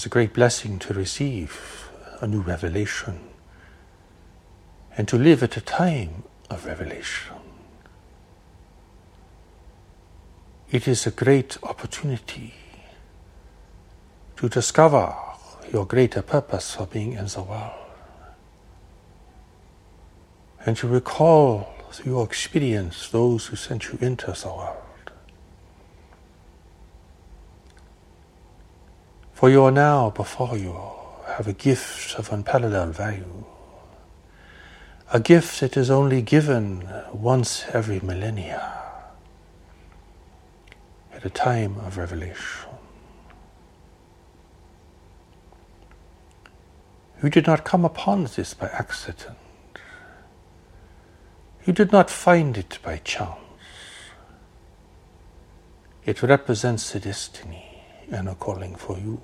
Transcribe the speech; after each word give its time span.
Is 0.00 0.06
a 0.06 0.08
great 0.08 0.32
blessing 0.32 0.78
to 0.78 0.94
receive 0.94 1.90
a 2.22 2.26
new 2.26 2.40
revelation 2.40 3.20
and 4.96 5.06
to 5.08 5.18
live 5.18 5.42
at 5.42 5.58
a 5.58 5.60
time 5.60 6.22
of 6.48 6.64
revelation. 6.64 7.36
It 10.70 10.88
is 10.88 11.06
a 11.06 11.10
great 11.10 11.58
opportunity 11.62 12.54
to 14.36 14.48
discover 14.48 15.14
your 15.70 15.84
greater 15.84 16.22
purpose 16.22 16.76
for 16.76 16.86
being 16.86 17.12
in 17.12 17.26
the 17.26 17.42
world 17.42 17.84
and 20.64 20.78
to 20.78 20.88
recall 20.88 21.74
through 21.92 22.12
your 22.12 22.24
experience 22.24 23.10
those 23.10 23.48
who 23.48 23.56
sent 23.56 23.92
you 23.92 23.98
into 24.00 24.32
the 24.32 24.48
world. 24.48 24.89
For 29.40 29.48
you 29.48 29.64
are 29.64 29.70
now 29.70 30.10
before 30.10 30.58
you 30.58 30.78
have 31.26 31.48
a 31.48 31.54
gift 31.54 32.18
of 32.18 32.30
unparalleled 32.30 32.94
value, 32.94 33.46
a 35.14 35.18
gift 35.18 35.60
that 35.60 35.78
is 35.78 35.90
only 35.90 36.20
given 36.20 36.86
once 37.10 37.64
every 37.72 38.00
millennia 38.00 38.70
at 41.14 41.24
a 41.24 41.30
time 41.30 41.78
of 41.78 41.96
revelation. 41.96 42.68
You 47.22 47.30
did 47.30 47.46
not 47.46 47.64
come 47.64 47.86
upon 47.86 48.24
this 48.24 48.52
by 48.52 48.66
accident. 48.66 49.38
You 51.64 51.72
did 51.72 51.92
not 51.92 52.10
find 52.10 52.58
it 52.58 52.78
by 52.82 52.98
chance. 52.98 53.38
It 56.04 56.22
represents 56.22 56.94
a 56.94 57.00
destiny 57.00 57.82
and 58.10 58.28
a 58.28 58.34
calling 58.34 58.74
for 58.74 58.98
you. 58.98 59.22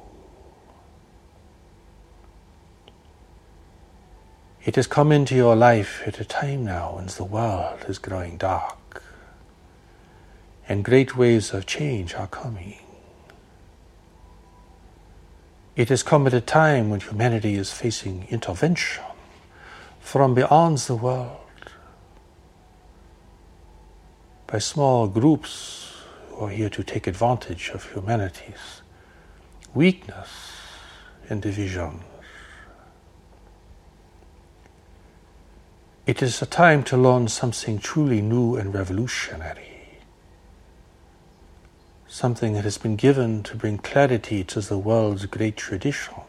It 4.66 4.74
has 4.74 4.88
come 4.88 5.12
into 5.12 5.36
your 5.36 5.54
life 5.54 6.02
at 6.06 6.18
a 6.18 6.24
time 6.24 6.64
now 6.64 6.96
when 6.96 7.06
the 7.06 7.22
world 7.22 7.84
is 7.88 7.98
growing 7.98 8.36
dark 8.36 9.00
and 10.68 10.84
great 10.84 11.16
waves 11.16 11.54
of 11.54 11.66
change 11.66 12.14
are 12.14 12.26
coming. 12.26 12.80
It 15.76 15.88
has 15.88 16.02
come 16.02 16.26
at 16.26 16.34
a 16.34 16.40
time 16.40 16.90
when 16.90 16.98
humanity 16.98 17.54
is 17.54 17.72
facing 17.72 18.26
intervention 18.28 19.04
from 20.00 20.34
beyond 20.34 20.78
the 20.78 20.96
world 20.96 21.70
by 24.48 24.58
small 24.58 25.06
groups 25.06 25.92
who 26.30 26.46
are 26.46 26.50
here 26.50 26.70
to 26.70 26.82
take 26.82 27.06
advantage 27.06 27.70
of 27.72 27.92
humanity's 27.92 28.82
weakness 29.74 30.28
and 31.28 31.40
division. 31.40 32.00
It 36.06 36.22
is 36.22 36.40
a 36.40 36.46
time 36.46 36.84
to 36.84 36.96
learn 36.96 37.26
something 37.26 37.80
truly 37.80 38.22
new 38.22 38.54
and 38.54 38.72
revolutionary, 38.72 39.98
something 42.06 42.52
that 42.52 42.62
has 42.62 42.78
been 42.78 42.94
given 42.94 43.42
to 43.42 43.56
bring 43.56 43.78
clarity 43.78 44.44
to 44.44 44.60
the 44.60 44.78
world's 44.78 45.26
great 45.26 45.56
traditions. 45.56 46.20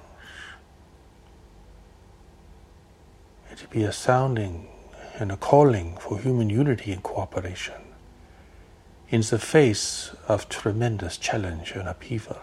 It 3.51 3.69
be 3.69 3.83
a 3.83 3.91
sounding 3.91 4.67
and 5.19 5.31
a 5.31 5.37
calling 5.37 5.95
for 5.97 6.17
human 6.17 6.49
unity 6.49 6.91
and 6.91 7.03
cooperation 7.03 7.81
in 9.09 9.21
the 9.21 9.37
face 9.37 10.09
of 10.27 10.49
tremendous 10.49 11.17
challenge 11.17 11.73
and 11.73 11.87
upheaval. 11.87 12.39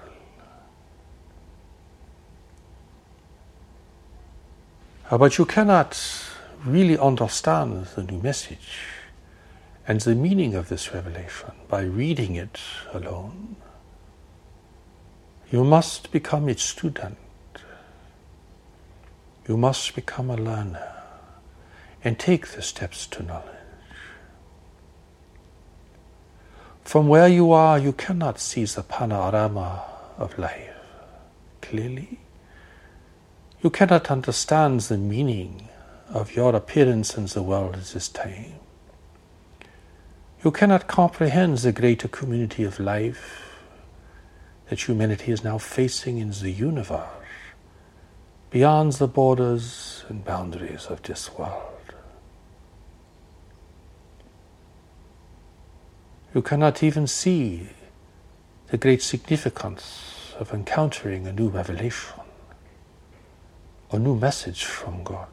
But 5.11 5.37
you 5.39 5.45
cannot 5.45 5.95
really 6.65 6.97
understand 6.97 7.87
the 7.95 8.03
new 8.03 8.21
message 8.21 8.79
and 9.87 10.01
the 10.01 10.15
meaning 10.15 10.55
of 10.55 10.69
this 10.69 10.95
revelation 10.95 11.51
by 11.69 11.83
reading 11.83 12.37
it 12.37 12.59
alone. 12.93 13.57
You 15.51 15.63
must 15.63 16.11
become 16.11 16.49
its 16.49 16.63
student. 16.63 17.19
You 19.47 19.57
must 19.59 19.95
become 19.95 20.31
a 20.31 20.37
learner 20.37 20.91
and 22.03 22.19
take 22.19 22.49
the 22.49 22.63
steps 22.63 23.07
to 23.09 23.23
knowledge. 23.23 23.51
From 26.83 27.09
where 27.09 27.29
you 27.29 27.53
are, 27.53 27.79
you 27.79 27.93
cannot 27.93 28.39
see 28.39 28.65
the 28.65 28.83
panorama 28.83 29.85
of 30.19 30.39
life 30.39 30.71
clearly. 31.61 32.21
You 33.63 33.71
cannot 33.71 34.11
understand 34.11 34.81
the 34.81 34.99
meaning 34.99 35.69
of 36.09 36.35
your 36.35 36.55
appearance 36.55 37.17
in 37.17 37.27
the 37.27 37.43
world 37.43 37.75
at 37.77 37.85
this 37.87 38.09
time. 38.09 38.55
You 40.45 40.51
cannot 40.51 40.87
comprehend 40.87 41.59
the 41.59 41.73
greater 41.73 42.09
community 42.09 42.65
of 42.65 42.79
life 42.79 43.45
that 44.69 44.89
humanity 44.89 45.33
is 45.33 45.45
now 45.45 45.59
facing 45.59 46.19
in 46.19 46.31
the 46.31 46.51
universe, 46.51 47.09
beyond 48.51 48.93
the 48.95 49.09
borders 49.09 50.05
and 50.09 50.25
boundaries 50.25 50.87
of 50.87 51.03
this 51.03 51.37
world. 51.39 51.63
You 56.35 56.43
cannot 56.43 56.83
even 56.83 57.07
see 57.07 57.69
the 58.69 58.77
great 58.77 59.03
significance 59.03 60.35
of 60.39 60.53
encountering 60.53 61.27
a 61.27 61.33
new 61.33 61.49
revelation, 61.49 62.21
a 63.93 63.99
new 63.99 64.17
message 64.17 64.65
from 64.65 65.05
God. 65.05 65.29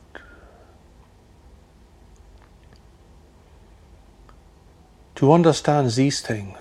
To 5.22 5.32
understand 5.34 5.92
these 5.92 6.20
things 6.20 6.58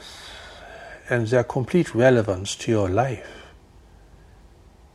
and 1.09 1.26
their 1.26 1.44
complete 1.44 1.94
relevance 1.94 2.54
to 2.56 2.71
your 2.71 2.91
life, 2.91 3.47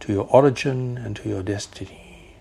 to 0.02 0.14
your 0.14 0.28
origin 0.30 1.00
and 1.00 1.16
to 1.16 1.28
your 1.30 1.42
destiny, 1.42 2.36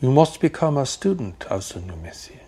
you 0.00 0.12
must 0.12 0.40
become 0.40 0.76
a 0.76 0.86
student 0.86 1.42
of 1.46 1.68
the 1.68 1.80
new 1.80 1.96
message. 1.96 2.38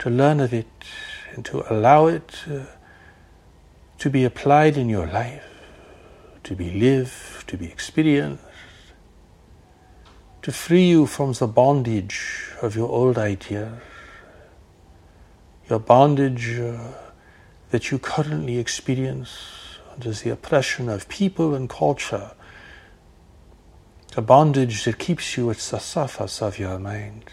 To 0.00 0.10
learn 0.10 0.40
of 0.40 0.52
it 0.52 0.66
and 1.36 1.44
to 1.44 1.72
allow 1.72 2.08
it 2.08 2.38
uh, 2.50 2.64
to 3.98 4.10
be 4.10 4.24
applied 4.24 4.76
in 4.76 4.88
your 4.88 5.06
life, 5.06 5.46
to 6.42 6.56
be 6.56 6.72
lived, 6.80 7.46
to 7.46 7.56
be 7.56 7.66
experienced, 7.66 8.42
to 10.42 10.50
free 10.50 10.88
you 10.88 11.06
from 11.06 11.32
the 11.34 11.46
bondage 11.46 12.50
of 12.60 12.74
your 12.74 12.88
old 12.88 13.18
ideas, 13.18 13.72
your 15.68 15.78
bondage 15.78 16.58
uh, 16.58 16.92
that 17.70 17.90
you 17.90 17.98
currently 17.98 18.58
experience 18.58 19.78
under 19.92 20.12
the 20.12 20.30
oppression 20.30 20.88
of 20.88 21.08
people 21.08 21.54
and 21.54 21.68
culture, 21.68 22.32
a 24.16 24.22
bondage 24.22 24.84
that 24.84 24.98
keeps 24.98 25.36
you 25.36 25.50
at 25.50 25.56
the 25.56 25.78
surface 25.78 26.40
of 26.40 26.58
your 26.58 26.78
mind 26.78 27.24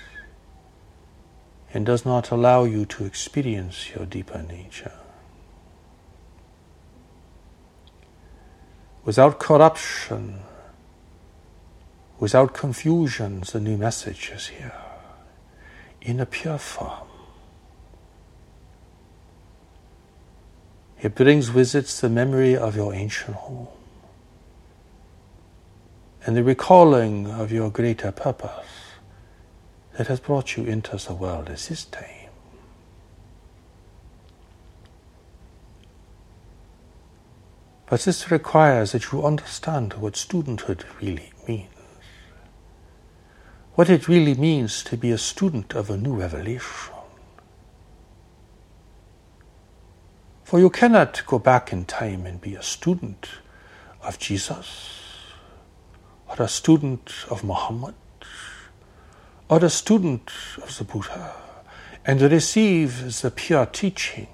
and 1.74 1.86
does 1.86 2.06
not 2.06 2.32
allow 2.32 2.64
you 2.64 2.86
to 2.86 3.06
experience 3.06 3.90
your 3.96 4.06
deeper 4.06 4.44
nature. 4.44 4.94
Without 9.06 9.40
corruption, 9.40 10.40
without 12.20 12.54
confusion, 12.54 13.44
the 13.52 13.60
new 13.60 13.78
message 13.78 14.32
is 14.34 14.48
here 14.48 14.82
in 16.02 16.20
a 16.20 16.26
pure 16.26 16.58
form. 16.58 17.13
It 21.04 21.16
brings 21.16 21.52
with 21.52 21.76
it 21.76 21.86
the 21.88 22.08
memory 22.08 22.56
of 22.56 22.78
your 22.78 22.94
ancient 22.94 23.36
home 23.36 23.68
and 26.26 26.38
the 26.38 26.46
recalling 26.46 27.30
of 27.30 27.52
your 27.52 27.70
greater 27.70 28.14
purpose 28.14 28.66
that 29.98 30.08
has 30.08 30.22
brought 30.22 30.56
you 30.56 30.64
into 30.64 30.96
the 30.96 31.14
world 31.14 31.50
at 31.50 31.58
this 31.58 31.84
time. 31.84 32.30
But 37.90 38.00
this 38.04 38.32
requires 38.32 38.94
that 38.94 39.12
you 39.12 39.26
understand 39.26 39.96
what 39.96 40.14
studenthood 40.14 40.84
really 41.02 41.34
means. 41.46 41.68
What 43.76 43.90
it 43.90 44.08
really 44.08 44.36
means 44.36 44.82
to 44.86 44.96
be 44.96 45.12
a 45.12 45.18
student 45.18 45.76
of 45.76 45.90
a 45.90 45.98
new 45.98 46.14
revelation. 46.14 46.93
For 50.54 50.60
you 50.60 50.70
cannot 50.70 51.24
go 51.26 51.40
back 51.40 51.74
in 51.74 51.86
time 51.86 52.28
and 52.28 52.40
be 52.40 52.54
a 52.54 52.62
student 52.62 53.28
of 54.04 54.20
Jesus, 54.20 55.00
or 56.28 56.46
a 56.46 56.48
student 56.48 57.12
of 57.32 57.44
Muhammad, 57.44 57.96
or 59.50 59.66
a 59.66 59.70
student 59.72 60.30
of 60.62 60.78
the 60.78 60.84
Buddha, 60.84 61.34
and 62.06 62.22
receive 62.22 63.20
the 63.24 63.32
pure 63.32 63.66
teaching 63.66 64.28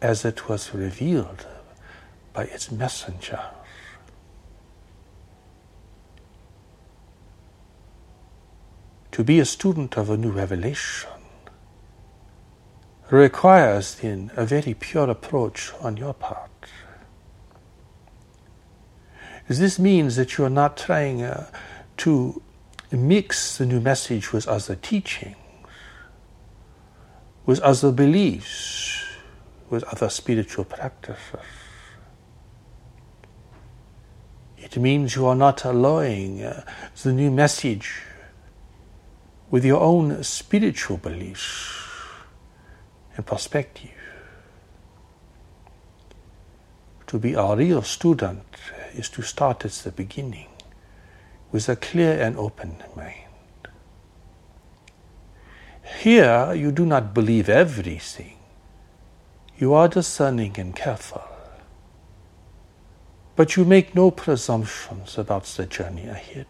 as 0.00 0.24
it 0.24 0.48
was 0.48 0.72
revealed 0.72 1.44
by 2.32 2.44
its 2.44 2.70
messenger. 2.70 3.40
To 9.10 9.24
be 9.24 9.40
a 9.40 9.44
student 9.44 9.96
of 9.96 10.08
a 10.08 10.16
new 10.16 10.30
revelation 10.30 11.21
requires 13.12 13.96
then 13.96 14.30
a 14.36 14.46
very 14.46 14.72
pure 14.72 15.10
approach 15.10 15.70
on 15.82 15.98
your 15.98 16.14
part. 16.14 16.50
This 19.48 19.78
means 19.78 20.16
that 20.16 20.38
you 20.38 20.44
are 20.44 20.50
not 20.50 20.78
trying 20.78 21.22
uh, 21.22 21.50
to 21.98 22.40
mix 22.90 23.58
the 23.58 23.66
new 23.66 23.80
message 23.80 24.32
with 24.32 24.48
other 24.48 24.76
teachings, 24.76 25.36
with 27.44 27.60
other 27.60 27.92
beliefs, 27.92 29.04
with 29.68 29.84
other 29.84 30.08
spiritual 30.08 30.64
practices. 30.64 31.40
It 34.56 34.78
means 34.78 35.16
you 35.16 35.26
are 35.26 35.34
not 35.34 35.66
allowing 35.66 36.42
uh, 36.42 36.64
the 37.02 37.12
new 37.12 37.30
message 37.30 38.04
with 39.50 39.66
your 39.66 39.82
own 39.82 40.24
spiritual 40.24 40.96
beliefs 40.96 41.81
and 43.16 43.26
perspective. 43.26 43.90
To 47.08 47.18
be 47.18 47.34
a 47.34 47.54
real 47.54 47.82
student 47.82 48.44
is 48.94 49.08
to 49.10 49.22
start 49.22 49.64
at 49.64 49.72
the 49.72 49.92
beginning 49.92 50.48
with 51.50 51.68
a 51.68 51.76
clear 51.76 52.20
and 52.20 52.36
open 52.38 52.82
mind. 52.96 53.18
Here, 56.00 56.54
you 56.54 56.72
do 56.72 56.86
not 56.86 57.12
believe 57.12 57.48
everything. 57.48 58.38
You 59.58 59.74
are 59.74 59.88
discerning 59.88 60.58
and 60.58 60.74
careful. 60.74 61.22
But 63.36 63.56
you 63.56 63.64
make 63.64 63.94
no 63.94 64.10
presumptions 64.10 65.18
about 65.18 65.44
the 65.44 65.66
journey 65.66 66.06
ahead. 66.06 66.46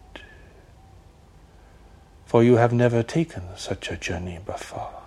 For 2.25 2.43
you 2.43 2.55
have 2.55 2.73
never 2.73 3.03
taken 3.03 3.43
such 3.57 3.91
a 3.91 3.97
journey 3.97 4.39
before. 4.45 5.02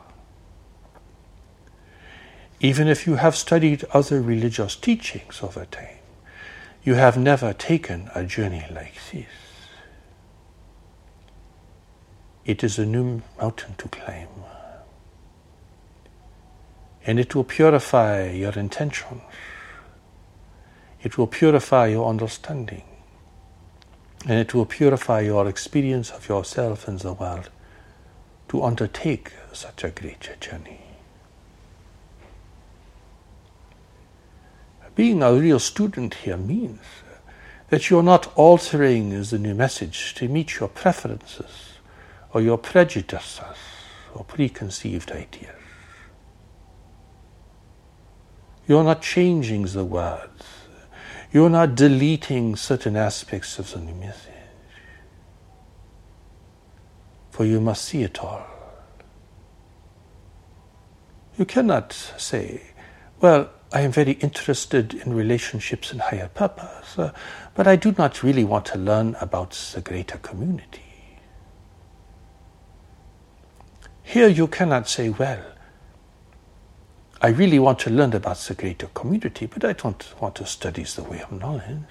Even 2.61 2.89
if 2.89 3.07
you 3.07 3.17
have 3.17 3.37
studied 3.37 3.85
other 3.93 4.23
religious 4.23 4.77
teachings 4.77 5.41
over 5.43 5.67
time, 5.67 5.99
you 6.83 6.95
have 6.95 7.19
never 7.19 7.53
taken 7.53 8.11
a 8.15 8.25
journey 8.25 8.65
like 8.71 8.95
this. 9.13 9.27
It 12.47 12.63
is 12.63 12.79
a 12.79 12.87
new 12.87 13.23
mountain 13.41 13.75
to 13.79 13.89
climb. 13.89 14.29
And 17.05 17.21
it 17.21 17.35
will 17.35 17.45
purify 17.45 18.31
your 18.31 18.53
intentions. 18.53 19.23
It 21.03 21.19
will 21.19 21.27
purify 21.27 21.89
your 21.89 22.09
understanding. 22.09 22.85
And 24.23 24.39
it 24.39 24.55
will 24.55 24.67
purify 24.67 25.21
your 25.21 25.47
experience 25.47 26.11
of 26.11 26.29
yourself 26.29 26.89
and 26.89 26.99
the 27.01 27.13
world 27.13 27.51
to 28.49 28.63
undertake 28.63 29.33
such 29.53 29.85
a 29.85 29.91
great 29.91 30.41
journey. 30.41 30.86
Being 34.97 35.23
a 35.23 35.33
real 35.33 35.59
student 35.59 36.15
here 36.15 36.39
means 36.39 36.81
that 37.69 37.91
you're 37.91 38.03
not 38.03 38.33
altering 38.35 39.23
the 39.23 39.39
new 39.39 39.55
message 39.55 40.15
to 40.15 40.27
meet 40.27 40.59
your 40.59 40.71
preferences 40.71 41.75
or 42.33 42.41
your 42.41 42.57
prejudices 42.57 43.41
or 44.15 44.25
preconceived 44.25 45.13
ideas. 45.13 45.53
You're 48.67 48.85
not 48.85 49.03
changing 49.03 49.67
the 49.67 49.85
words. 49.85 50.45
You're 51.31 51.51
not 51.51 51.75
deleting 51.75 52.57
certain 52.57 52.97
aspects 52.97 53.59
of 53.59 53.73
the 53.73 53.81
new 53.81 53.95
message. 53.95 54.33
For 57.31 57.45
you 57.45 57.61
must 57.61 57.85
see 57.85 58.03
it 58.03 58.19
all. 58.21 58.47
You 61.37 61.45
cannot 61.45 61.93
say, 61.93 62.63
well, 63.21 63.51
I 63.77 63.81
am 63.81 63.93
very 63.93 64.13
interested 64.13 64.95
in 64.95 65.13
relationships 65.13 65.93
and 65.93 66.01
higher 66.01 66.29
purpose, 66.29 66.99
uh, 66.99 67.13
but 67.55 67.67
I 67.67 67.77
do 67.77 67.95
not 67.99 68.23
really 68.23 68.43
want 68.43 68.65
to 68.73 68.79
learn 68.79 69.15
about 69.21 69.51
the 69.51 69.83
greater 69.83 70.17
community. 70.17 70.81
Here 74.03 74.29
you 74.29 74.47
cannot 74.47 74.89
say, 74.89 75.11
well, 75.11 75.45
I 77.21 77.29
really 77.29 77.59
want 77.59 77.79
to 77.81 77.91
learn 77.91 78.15
about 78.15 78.39
the 78.39 78.55
greater 78.55 78.87
community, 78.95 79.45
but 79.45 79.63
I 79.63 79.75
don't 79.75 80.23
want 80.23 80.37
to 80.37 80.47
study 80.47 80.85
the 80.85 81.03
way 81.03 81.21
of 81.21 81.31
knowledge. 81.33 81.83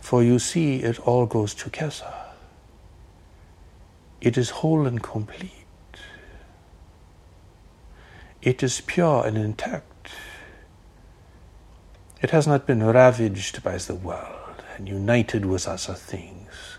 For 0.00 0.24
you 0.24 0.40
see, 0.40 0.82
it 0.82 0.98
all 1.06 1.26
goes 1.26 1.54
together. 1.54 2.12
It 4.20 4.36
is 4.36 4.50
whole 4.50 4.88
and 4.88 5.00
complete. 5.00 5.61
It 8.42 8.60
is 8.64 8.80
pure 8.80 9.24
and 9.24 9.38
intact. 9.38 10.08
It 12.20 12.30
has 12.30 12.46
not 12.46 12.66
been 12.66 12.84
ravaged 12.84 13.62
by 13.62 13.76
the 13.76 13.94
world 13.94 14.64
and 14.76 14.88
united 14.88 15.46
with 15.46 15.68
other 15.68 15.94
things 15.94 16.78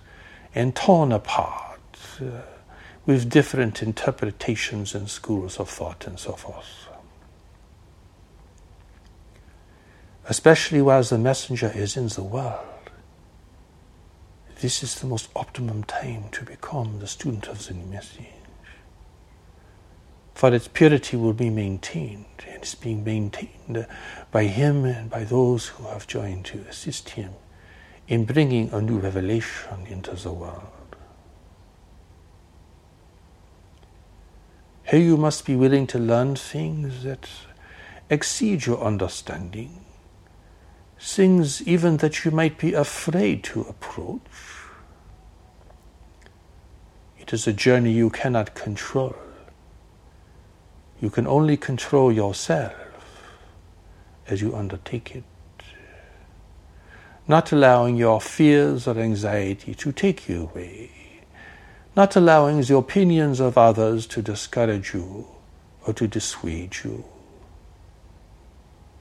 and 0.53 0.75
torn 0.75 1.13
apart 1.13 1.79
uh, 2.21 2.41
with 3.05 3.29
different 3.29 3.81
interpretations 3.81 4.93
and 4.93 5.09
schools 5.09 5.57
of 5.57 5.69
thought 5.69 6.05
and 6.05 6.19
so 6.19 6.33
forth. 6.33 6.87
Especially 10.25 10.81
while 10.81 11.03
the 11.03 11.17
messenger 11.17 11.71
is 11.73 11.95
in 11.95 12.09
the 12.09 12.23
world. 12.23 12.59
This 14.59 14.83
is 14.83 14.95
the 14.95 15.07
most 15.07 15.29
optimum 15.35 15.85
time 15.85 16.25
to 16.31 16.43
become 16.43 16.99
the 16.99 17.07
student 17.07 17.47
of 17.47 17.65
the 17.65 17.73
new 17.73 17.85
message 17.85 18.42
for 20.43 20.53
its 20.53 20.67
purity 20.67 21.15
will 21.15 21.31
be 21.31 21.49
maintained, 21.49 22.25
and 22.45 22.57
it's 22.57 22.75
being 22.75 23.01
maintained 23.01 23.87
by 24.29 24.43
him 24.43 24.83
and 24.83 25.09
by 25.09 25.23
those 25.23 25.67
who 25.67 25.85
have 25.85 26.05
joined 26.05 26.43
to 26.43 26.57
assist 26.69 27.11
him 27.11 27.31
in 28.09 28.25
bringing 28.25 28.69
a 28.73 28.81
new 28.81 28.99
revelation 28.99 29.87
into 29.87 30.11
the 30.11 30.33
world. 30.33 30.97
Here 34.83 34.99
you 34.99 35.15
must 35.15 35.45
be 35.45 35.55
willing 35.55 35.87
to 35.87 35.97
learn 35.97 36.35
things 36.35 37.03
that 37.05 37.29
exceed 38.09 38.65
your 38.65 38.83
understanding, 38.83 39.85
things 40.99 41.65
even 41.65 41.95
that 42.03 42.25
you 42.25 42.31
might 42.31 42.57
be 42.57 42.73
afraid 42.73 43.45
to 43.45 43.61
approach. 43.61 44.19
It 47.17 47.31
is 47.31 47.47
a 47.47 47.53
journey 47.53 47.93
you 47.93 48.09
cannot 48.09 48.55
control 48.55 49.15
you 51.03 51.09
can 51.09 51.27
only 51.27 51.57
control 51.57 52.13
yourself 52.13 52.73
as 54.25 54.41
you 54.41 54.55
undertake 54.55 55.13
it. 55.13 55.25
Not 57.27 57.51
allowing 57.51 57.97
your 57.97 58.21
fears 58.21 58.87
or 58.87 58.97
anxiety 58.97 59.75
to 59.75 59.91
take 59.91 60.29
you 60.29 60.43
away. 60.43 60.91
Not 61.93 62.15
allowing 62.15 62.61
the 62.61 62.77
opinions 62.77 63.41
of 63.41 63.57
others 63.57 64.07
to 64.07 64.21
discourage 64.21 64.93
you 64.93 65.27
or 65.85 65.93
to 65.93 66.07
dissuade 66.07 66.77
you. 66.85 67.03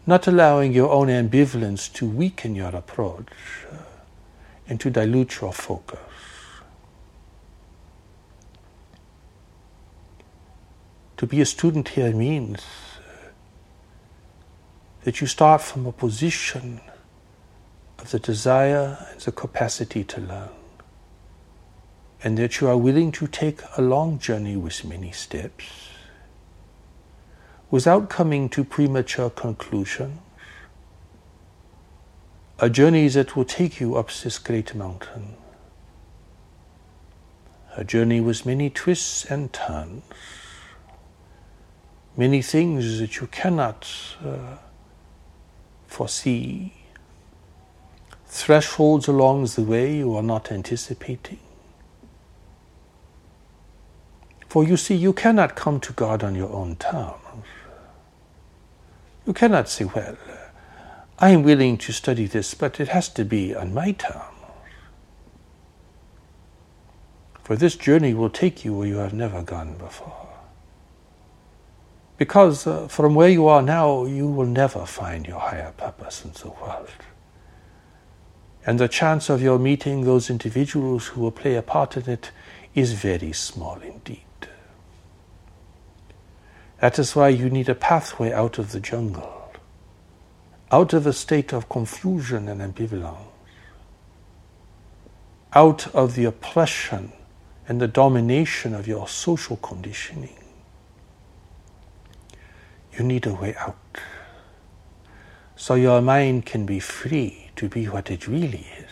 Not 0.04 0.26
allowing 0.26 0.72
your 0.72 0.90
own 0.90 1.06
ambivalence 1.06 1.92
to 1.92 2.08
weaken 2.08 2.56
your 2.56 2.74
approach 2.74 3.28
and 4.68 4.80
to 4.80 4.90
dilute 4.90 5.40
your 5.40 5.52
focus. 5.52 6.00
To 11.22 11.26
be 11.28 11.40
a 11.40 11.46
student 11.46 11.90
here 11.90 12.12
means 12.12 12.58
uh, 12.98 13.28
that 15.04 15.20
you 15.20 15.28
start 15.28 15.60
from 15.62 15.86
a 15.86 15.92
position 15.92 16.80
of 18.00 18.10
the 18.10 18.18
desire 18.18 18.98
and 19.08 19.20
the 19.20 19.30
capacity 19.30 20.02
to 20.02 20.20
learn, 20.20 20.48
and 22.24 22.36
that 22.38 22.60
you 22.60 22.66
are 22.66 22.76
willing 22.76 23.12
to 23.12 23.28
take 23.28 23.60
a 23.76 23.82
long 23.82 24.18
journey 24.18 24.56
with 24.56 24.84
many 24.84 25.12
steps 25.12 25.90
without 27.70 28.10
coming 28.10 28.48
to 28.48 28.64
premature 28.64 29.30
conclusions. 29.30 30.18
A 32.58 32.68
journey 32.68 33.06
that 33.06 33.36
will 33.36 33.44
take 33.44 33.78
you 33.78 33.94
up 33.94 34.10
this 34.10 34.40
great 34.40 34.74
mountain. 34.74 35.36
A 37.76 37.84
journey 37.84 38.20
with 38.20 38.44
many 38.44 38.70
twists 38.70 39.24
and 39.24 39.52
turns 39.52 40.02
many 42.16 42.42
things 42.42 42.98
that 42.98 43.20
you 43.20 43.26
cannot 43.28 43.88
uh, 44.24 44.56
foresee, 45.86 46.72
thresholds 48.26 49.08
along 49.08 49.46
the 49.46 49.62
way 49.62 49.96
you 49.96 50.14
are 50.16 50.22
not 50.22 50.50
anticipating. 50.50 51.38
For 54.48 54.64
you 54.64 54.76
see, 54.76 54.94
you 54.94 55.12
cannot 55.12 55.54
come 55.56 55.80
to 55.80 55.92
God 55.94 56.22
on 56.22 56.34
your 56.34 56.50
own 56.50 56.76
terms. 56.76 57.16
You 59.26 59.32
cannot 59.32 59.68
say, 59.68 59.84
well, 59.84 60.16
I 61.18 61.30
am 61.30 61.42
willing 61.42 61.78
to 61.78 61.92
study 61.92 62.26
this, 62.26 62.52
but 62.52 62.80
it 62.80 62.88
has 62.88 63.08
to 63.10 63.24
be 63.24 63.54
on 63.54 63.72
my 63.72 63.92
terms. 63.92 64.24
For 67.44 67.56
this 67.56 67.76
journey 67.76 68.14
will 68.14 68.30
take 68.30 68.64
you 68.64 68.74
where 68.74 68.88
you 68.88 68.96
have 68.96 69.14
never 69.14 69.42
gone 69.42 69.76
before. 69.76 70.21
Because 72.22 72.68
uh, 72.68 72.86
from 72.86 73.16
where 73.16 73.28
you 73.28 73.48
are 73.48 73.62
now, 73.62 74.04
you 74.04 74.28
will 74.28 74.46
never 74.46 74.86
find 74.86 75.26
your 75.26 75.40
higher 75.40 75.72
purpose 75.76 76.24
in 76.24 76.30
the 76.30 76.50
world. 76.50 76.88
And 78.64 78.78
the 78.78 78.86
chance 78.86 79.28
of 79.28 79.42
your 79.42 79.58
meeting 79.58 80.04
those 80.04 80.30
individuals 80.30 81.08
who 81.08 81.20
will 81.20 81.32
play 81.32 81.56
a 81.56 81.62
part 81.62 81.96
in 81.96 82.08
it 82.08 82.30
is 82.76 82.92
very 82.92 83.32
small 83.32 83.80
indeed. 83.80 84.20
That 86.78 86.96
is 87.00 87.16
why 87.16 87.30
you 87.30 87.50
need 87.50 87.68
a 87.68 87.74
pathway 87.74 88.30
out 88.30 88.56
of 88.56 88.70
the 88.70 88.78
jungle, 88.78 89.50
out 90.70 90.92
of 90.92 91.08
a 91.08 91.12
state 91.12 91.52
of 91.52 91.68
confusion 91.68 92.48
and 92.48 92.60
ambivalence, 92.60 93.32
out 95.54 95.92
of 95.92 96.14
the 96.14 96.26
oppression 96.26 97.10
and 97.66 97.80
the 97.80 97.88
domination 97.88 98.76
of 98.76 98.86
your 98.86 99.08
social 99.08 99.56
conditioning. 99.56 100.41
You 102.96 103.04
need 103.04 103.26
a 103.26 103.34
way 103.34 103.54
out. 103.56 103.76
So 105.56 105.74
your 105.74 106.00
mind 106.00 106.46
can 106.46 106.66
be 106.66 106.80
free 106.80 107.50
to 107.56 107.68
be 107.68 107.86
what 107.86 108.10
it 108.10 108.26
really 108.26 108.66
is. 108.78 108.90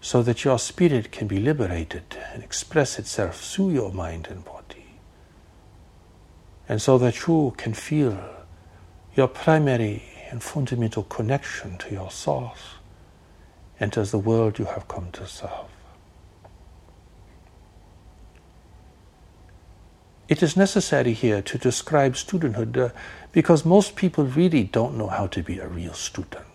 So 0.00 0.22
that 0.22 0.44
your 0.44 0.58
spirit 0.58 1.12
can 1.12 1.26
be 1.26 1.38
liberated 1.38 2.16
and 2.32 2.42
express 2.42 2.98
itself 2.98 3.40
through 3.40 3.70
your 3.70 3.92
mind 3.92 4.28
and 4.30 4.44
body 4.44 4.84
and 6.68 6.80
so 6.80 6.98
that 6.98 7.26
you 7.26 7.54
can 7.56 7.74
feel 7.74 8.18
your 9.14 9.28
primary 9.28 10.02
and 10.30 10.42
fundamental 10.42 11.04
connection 11.04 11.78
to 11.78 11.92
your 11.92 12.10
source 12.10 12.76
and 13.78 13.92
to 13.92 14.02
the 14.04 14.18
world 14.18 14.58
you 14.58 14.64
have 14.64 14.88
come 14.88 15.10
to 15.12 15.26
serve. 15.26 15.73
It 20.26 20.42
is 20.42 20.56
necessary 20.56 21.12
here 21.12 21.42
to 21.42 21.58
describe 21.58 22.14
studenthood 22.14 22.76
uh, 22.78 22.88
because 23.32 23.64
most 23.64 23.94
people 23.94 24.24
really 24.24 24.64
don't 24.64 24.96
know 24.96 25.08
how 25.08 25.26
to 25.26 25.42
be 25.42 25.58
a 25.58 25.68
real 25.68 25.92
student. 25.92 26.46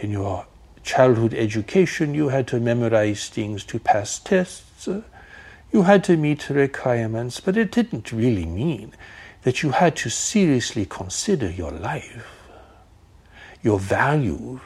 In 0.00 0.10
your 0.10 0.46
childhood 0.82 1.32
education, 1.32 2.14
you 2.14 2.28
had 2.28 2.46
to 2.48 2.60
memorize 2.60 3.30
things 3.30 3.64
to 3.64 3.78
pass 3.78 4.18
tests. 4.18 4.86
Uh, 4.86 5.00
you 5.72 5.82
had 5.82 6.04
to 6.04 6.16
meet 6.18 6.50
requirements, 6.50 7.40
but 7.40 7.56
it 7.56 7.72
didn't 7.72 8.12
really 8.12 8.44
mean 8.44 8.92
that 9.44 9.62
you 9.62 9.70
had 9.70 9.96
to 9.96 10.10
seriously 10.10 10.84
consider 10.84 11.50
your 11.50 11.70
life, 11.70 12.26
your 13.62 13.78
values, 13.78 14.60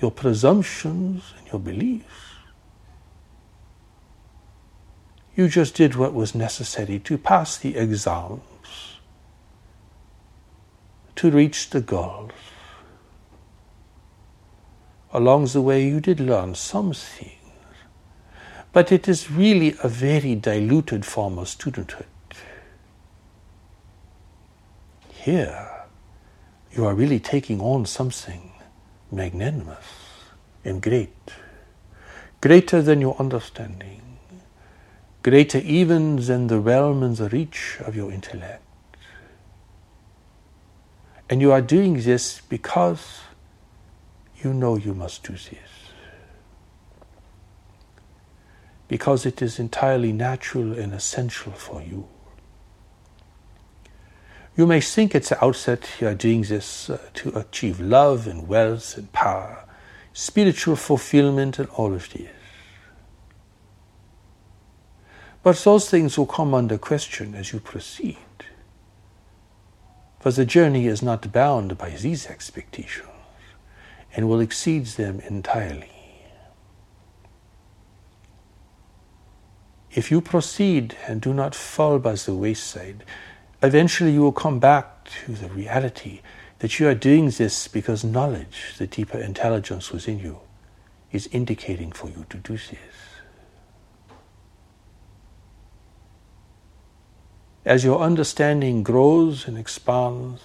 your 0.00 0.10
presumptions, 0.10 1.32
and 1.38 1.46
your 1.48 1.60
beliefs. 1.60 2.25
You 5.36 5.48
just 5.48 5.74
did 5.74 5.94
what 5.94 6.14
was 6.14 6.34
necessary 6.34 6.98
to 7.00 7.18
pass 7.18 7.56
the 7.56 7.76
exams, 7.76 8.96
to 11.16 11.30
reach 11.30 11.70
the 11.70 11.80
goals. 11.80 12.32
Along 15.12 15.46
the 15.46 15.62
way, 15.62 15.86
you 15.86 16.00
did 16.00 16.18
learn 16.18 16.54
something 16.54 17.36
but 18.76 18.92
it 18.92 19.08
is 19.08 19.30
really 19.30 19.74
a 19.82 19.88
very 19.88 20.34
diluted 20.34 21.02
form 21.02 21.38
of 21.38 21.46
studenthood. 21.46 22.04
Here, 25.14 25.86
you 26.72 26.84
are 26.84 26.94
really 26.94 27.18
taking 27.18 27.58
on 27.58 27.86
something 27.86 28.52
magnanimous 29.10 29.86
and 30.62 30.82
great, 30.82 31.16
greater 32.42 32.82
than 32.82 33.00
your 33.00 33.16
understanding, 33.18 34.02
greater 35.26 35.58
even 35.58 36.14
than 36.14 36.46
the 36.46 36.60
realm 36.60 37.02
and 37.02 37.16
the 37.16 37.28
reach 37.30 37.78
of 37.80 37.96
your 37.96 38.12
intellect. 38.12 38.62
And 41.28 41.40
you 41.40 41.50
are 41.50 41.60
doing 41.60 41.94
this 41.94 42.40
because 42.48 43.22
you 44.40 44.54
know 44.54 44.76
you 44.76 44.94
must 44.94 45.24
do 45.24 45.32
this 45.32 45.72
because 48.86 49.26
it 49.26 49.42
is 49.42 49.58
entirely 49.58 50.12
natural 50.12 50.78
and 50.78 50.94
essential 50.94 51.50
for 51.50 51.82
you. 51.82 52.06
You 54.56 54.64
may 54.68 54.80
think 54.80 55.16
at 55.16 55.24
the 55.24 55.44
outset 55.44 55.88
you 56.00 56.06
are 56.06 56.14
doing 56.14 56.42
this 56.42 56.88
uh, 56.88 57.00
to 57.14 57.36
achieve 57.36 57.80
love 57.80 58.28
and 58.28 58.46
wealth 58.46 58.96
and 58.96 59.10
power, 59.12 59.64
spiritual 60.12 60.76
fulfillment, 60.76 61.58
and 61.58 61.68
all 61.70 61.92
of 61.92 62.12
this. 62.12 62.30
But 65.46 65.58
those 65.58 65.88
things 65.88 66.18
will 66.18 66.26
come 66.26 66.54
under 66.54 66.76
question 66.76 67.36
as 67.36 67.52
you 67.52 67.60
proceed. 67.60 68.16
For 70.18 70.32
the 70.32 70.44
journey 70.44 70.88
is 70.88 71.02
not 71.02 71.30
bound 71.30 71.78
by 71.78 71.90
these 71.90 72.26
expectations 72.26 73.06
and 74.16 74.28
will 74.28 74.40
exceed 74.40 74.86
them 74.86 75.20
entirely. 75.20 76.24
If 79.92 80.10
you 80.10 80.20
proceed 80.20 80.96
and 81.06 81.20
do 81.20 81.32
not 81.32 81.54
fall 81.54 82.00
by 82.00 82.14
the 82.14 82.34
wayside, 82.34 83.04
eventually 83.62 84.14
you 84.14 84.22
will 84.22 84.32
come 84.32 84.58
back 84.58 85.08
to 85.26 85.30
the 85.30 85.48
reality 85.48 86.22
that 86.58 86.80
you 86.80 86.88
are 86.88 86.94
doing 86.96 87.30
this 87.30 87.68
because 87.68 88.02
knowledge, 88.02 88.74
the 88.78 88.88
deeper 88.88 89.18
intelligence 89.18 89.92
within 89.92 90.18
you, 90.18 90.40
is 91.12 91.28
indicating 91.30 91.92
for 91.92 92.08
you 92.08 92.26
to 92.30 92.36
do 92.38 92.54
this. 92.54 93.15
As 97.66 97.82
your 97.82 97.98
understanding 97.98 98.84
grows 98.84 99.48
and 99.48 99.58
expands, 99.58 100.40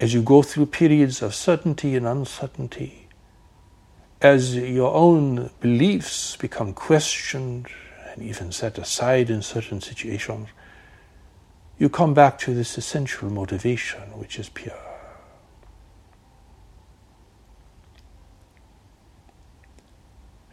as 0.00 0.14
you 0.14 0.22
go 0.22 0.40
through 0.42 0.66
periods 0.66 1.20
of 1.20 1.34
certainty 1.34 1.94
and 1.94 2.06
uncertainty, 2.06 3.06
as 4.22 4.56
your 4.56 4.94
own 4.94 5.50
beliefs 5.60 6.36
become 6.36 6.72
questioned 6.72 7.66
and 8.10 8.22
even 8.22 8.50
set 8.50 8.78
aside 8.78 9.28
in 9.28 9.42
certain 9.42 9.82
situations, 9.82 10.48
you 11.78 11.90
come 11.90 12.14
back 12.14 12.38
to 12.38 12.54
this 12.54 12.78
essential 12.78 13.28
motivation, 13.28 14.00
which 14.18 14.38
is 14.38 14.48
pure. 14.48 14.74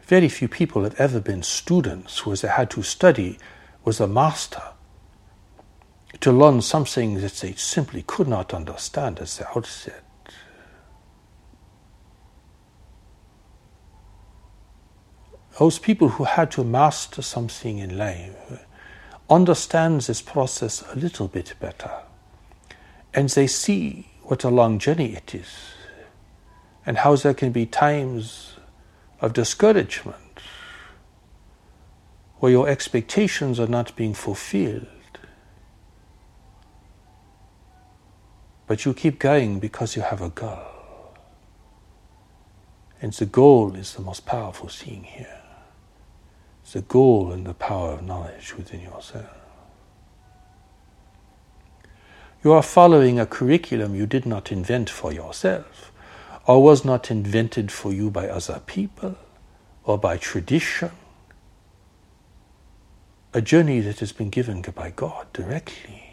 Very 0.03 0.27
few 0.27 0.49
people 0.49 0.83
have 0.83 0.99
ever 0.99 1.21
been 1.21 1.41
students 1.41 2.19
who 2.19 2.35
they 2.35 2.49
had 2.49 2.69
to 2.71 2.83
study 2.83 3.39
was 3.85 4.01
a 4.01 4.07
master 4.07 4.61
to 6.21 6.31
learn 6.31 6.61
something 6.61 7.15
that 7.21 7.33
they 7.33 7.53
simply 7.53 8.03
could 8.03 8.27
not 8.27 8.53
understand 8.53 9.19
at 9.19 9.27
the 9.27 9.47
outset. 9.55 10.05
those 15.57 15.79
people 15.79 16.09
who 16.09 16.25
had 16.25 16.51
to 16.51 16.63
master 16.63 17.21
something 17.21 17.77
in 17.77 17.97
life 17.97 18.35
understand 19.29 20.01
this 20.01 20.21
process 20.21 20.83
a 20.91 20.95
little 20.97 21.27
bit 21.27 21.53
better 21.59 21.91
and 23.13 23.29
they 23.29 23.47
see 23.47 24.07
what 24.23 24.43
a 24.43 24.49
long 24.49 24.77
journey 24.77 25.13
it 25.13 25.33
is 25.33 25.47
and 26.85 26.97
how 26.97 27.15
there 27.15 27.33
can 27.33 27.51
be 27.51 27.65
times 27.65 28.57
of 29.21 29.33
discouragement 29.33 30.39
where 32.39 32.51
your 32.51 32.67
expectations 32.67 33.59
are 33.59 33.67
not 33.67 33.95
being 33.95 34.13
fulfilled. 34.13 34.85
But 38.67 38.85
you 38.85 38.93
keep 38.93 39.19
going 39.19 39.59
because 39.59 39.95
you 39.95 40.01
have 40.01 40.21
a 40.21 40.29
goal. 40.29 40.57
And 43.01 43.13
the 43.13 43.25
goal 43.25 43.75
is 43.75 43.93
the 43.93 44.01
most 44.01 44.25
powerful 44.25 44.69
thing 44.69 45.03
here 45.03 45.41
It's 46.63 46.73
the 46.73 46.81
goal 46.81 47.31
and 47.31 47.45
the 47.45 47.53
power 47.53 47.91
of 47.91 48.01
knowledge 48.03 48.55
within 48.57 48.81
yourself. 48.81 49.29
You 52.43 52.53
are 52.53 52.63
following 52.63 53.19
a 53.19 53.25
curriculum 53.25 53.95
you 53.95 54.05
did 54.05 54.25
not 54.25 54.51
invent 54.51 54.89
for 54.89 55.11
yourself, 55.11 55.91
or 56.47 56.63
was 56.63 56.85
not 56.85 57.11
invented 57.11 57.71
for 57.71 57.91
you 57.91 58.09
by 58.11 58.27
other 58.27 58.61
people, 58.65 59.15
or 59.83 59.97
by 59.97 60.17
tradition. 60.17 60.91
A 63.33 63.41
journey 63.41 63.79
that 63.81 63.99
has 63.99 64.11
been 64.11 64.29
given 64.29 64.61
by 64.61 64.91
God 64.91 65.31
directly. 65.33 66.04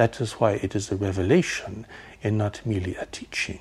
That 0.00 0.18
is 0.18 0.40
why 0.40 0.52
it 0.52 0.74
is 0.74 0.90
a 0.90 0.96
revelation 0.96 1.86
and 2.24 2.38
not 2.38 2.64
merely 2.64 2.94
a 2.94 3.04
teaching. 3.04 3.60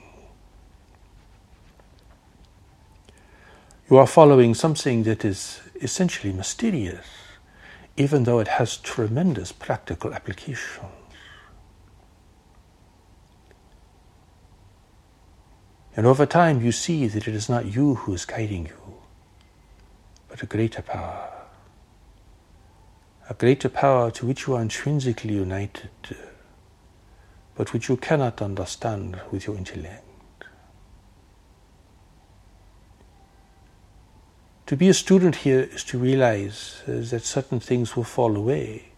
You 3.90 3.98
are 3.98 4.08
following 4.08 4.54
something 4.54 5.04
that 5.04 5.26
is 5.26 5.60
essentially 5.82 6.32
mysterious, 6.32 7.06
even 7.98 8.24
though 8.24 8.40
it 8.40 8.48
has 8.48 8.78
tremendous 8.78 9.52
practical 9.52 10.14
applications. 10.14 10.88
And 15.94 16.06
over 16.06 16.26
time, 16.26 16.64
you 16.64 16.72
see 16.72 17.08
that 17.08 17.28
it 17.28 17.36
is 17.36 17.50
not 17.50 17.66
you 17.66 17.96
who 17.96 18.14
is 18.14 18.24
guiding 18.24 18.68
you, 18.68 18.94
but 20.30 20.42
a 20.42 20.46
greater 20.46 20.82
power. 20.82 21.39
A 23.30 23.36
greater 23.36 23.70
power 23.70 24.10
to 24.12 24.26
which 24.26 24.48
you 24.48 24.56
are 24.56 24.62
intrinsically 24.62 25.36
united, 25.36 25.92
but 27.56 27.74
which 27.74 27.88
you 27.88 27.96
cannot 27.96 28.42
understand 28.42 29.22
with 29.32 29.46
your 29.46 29.56
intellect. 29.56 30.04
To 34.66 34.76
be 34.76 34.90
a 34.90 34.96
student 34.96 35.36
here 35.38 35.62
is 35.62 35.84
to 35.86 36.00
realize 36.00 36.82
uh, 36.88 37.02
that 37.12 37.24
certain 37.24 37.60
things 37.60 37.96
will 37.96 38.04
fall 38.04 38.36
away, 38.36 38.94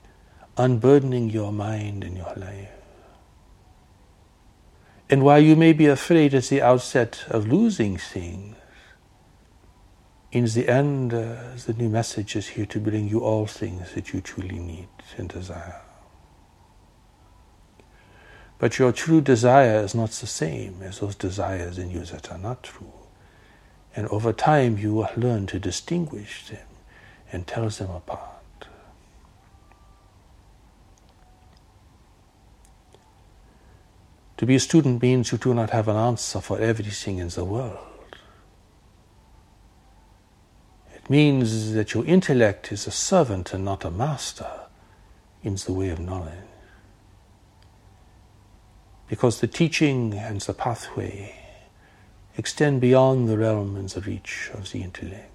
unburdening 0.58 1.30
your 1.30 1.52
mind 1.52 2.04
and 2.06 2.16
your 2.16 2.34
life. 2.38 2.70
And 5.10 5.24
while 5.24 5.42
you 5.42 5.58
may 5.58 5.74
be 5.74 5.88
afraid 5.88 6.34
at 6.34 6.46
the 6.46 6.62
outset 6.62 7.26
of 7.28 7.48
losing 7.48 7.98
things, 7.98 8.56
in 10.32 10.46
the 10.46 10.70
end, 10.70 11.14
uh, 11.14 11.36
the 11.66 11.74
new 11.74 11.90
message 11.90 12.36
is 12.38 12.50
here 12.50 12.66
to 12.68 12.80
bring 12.80 13.10
you 13.10 13.20
all 13.20 13.46
things 13.46 13.94
that 13.94 14.14
you 14.14 14.22
truly 14.22 14.60
need 14.60 14.88
and 15.18 15.28
desire. 15.28 15.82
But 18.58 18.80
your 18.80 18.94
true 18.94 19.20
desire 19.22 19.84
is 19.84 19.94
not 19.94 20.12
the 20.12 20.28
same 20.28 20.82
as 20.84 21.00
those 21.00 21.16
desires 21.16 21.78
in 21.78 21.92
you 21.92 22.06
that 22.06 22.32
are 22.32 22.38
not 22.38 22.64
true. 22.64 22.94
And 23.94 24.08
over 24.08 24.32
time, 24.32 24.78
you 24.78 24.94
will 24.94 25.10
learn 25.18 25.48
to 25.48 25.60
distinguish 25.60 26.48
them 26.48 26.68
and 27.32 27.46
tell 27.46 27.68
them 27.68 27.90
apart. 27.90 28.30
To 34.38 34.46
be 34.46 34.56
a 34.56 34.60
student 34.60 35.02
means 35.02 35.32
you 35.32 35.38
do 35.38 35.54
not 35.54 35.72
have 35.72 35.88
an 35.88 35.98
answer 35.98 36.40
for 36.40 36.60
everything 36.60 37.18
in 37.18 37.28
the 37.28 37.44
world. 37.44 37.91
It 41.04 41.10
means 41.10 41.74
that 41.74 41.94
your 41.94 42.06
intellect 42.06 42.72
is 42.72 42.88
a 42.88 42.92
servant 42.92 43.54
and 43.54 43.66
not 43.66 43.86
a 43.86 43.92
master 43.92 44.50
in 45.44 45.56
the 45.56 45.74
way 45.74 45.90
of 45.90 46.00
knowledge. 46.00 46.34
Because 49.08 49.42
the 49.42 49.48
teaching 49.48 50.14
and 50.14 50.40
the 50.42 50.54
pathway 50.54 51.36
extend 52.38 52.80
beyond 52.80 53.28
the 53.28 53.38
realm 53.38 53.76
and 53.76 53.90
the 53.90 54.02
reach 54.02 54.50
of 54.54 54.72
the 54.72 54.84
intellect. 54.84 55.32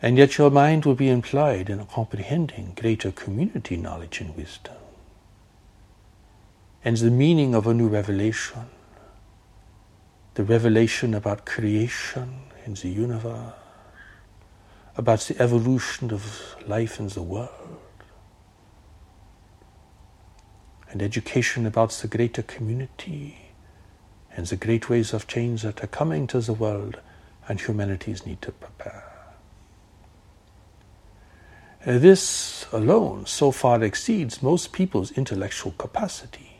And 0.00 0.18
yet 0.18 0.36
your 0.36 0.50
mind 0.50 0.84
will 0.84 0.94
be 0.94 1.08
employed 1.08 1.70
in 1.70 1.84
comprehending 1.86 2.76
greater 2.78 3.10
community 3.10 3.76
knowledge 3.76 4.20
and 4.20 4.36
wisdom. 4.36 4.74
And 6.84 6.98
the 6.98 7.10
meaning 7.10 7.54
of 7.54 7.66
a 7.66 7.72
new 7.72 7.88
revelation, 7.88 8.66
the 10.34 10.44
revelation 10.44 11.14
about 11.14 11.46
creation 11.46 12.40
in 12.66 12.74
the 12.74 12.88
universe, 12.88 13.52
about 14.96 15.20
the 15.20 15.40
evolution 15.40 16.12
of 16.12 16.56
life 16.66 16.98
in 16.98 17.08
the 17.08 17.22
world, 17.22 17.50
and 20.90 21.02
education 21.02 21.66
about 21.66 21.90
the 21.90 22.08
greater 22.08 22.42
community 22.42 23.38
and 24.36 24.46
the 24.46 24.56
great 24.56 24.88
ways 24.88 25.12
of 25.12 25.26
change 25.26 25.62
that 25.62 25.82
are 25.82 25.88
coming 25.88 26.26
to 26.26 26.40
the 26.40 26.52
world 26.52 27.00
and 27.48 27.60
humanities 27.60 28.26
need 28.26 28.40
to 28.42 28.50
prepare. 28.52 29.04
Uh, 31.86 31.98
this 31.98 32.64
alone 32.72 33.26
so 33.26 33.50
far 33.50 33.82
exceeds 33.82 34.42
most 34.42 34.72
people's 34.72 35.12
intellectual 35.12 35.72
capacity. 35.72 36.53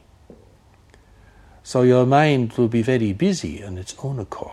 So 1.65 1.83
your 1.83 2.07
mind 2.07 2.53
will 2.53 2.69
be 2.69 2.83
very 2.83 3.13
busy 3.13 3.65
on 3.65 3.79
its 3.79 3.97
own 4.05 4.21
accord. 4.21 4.53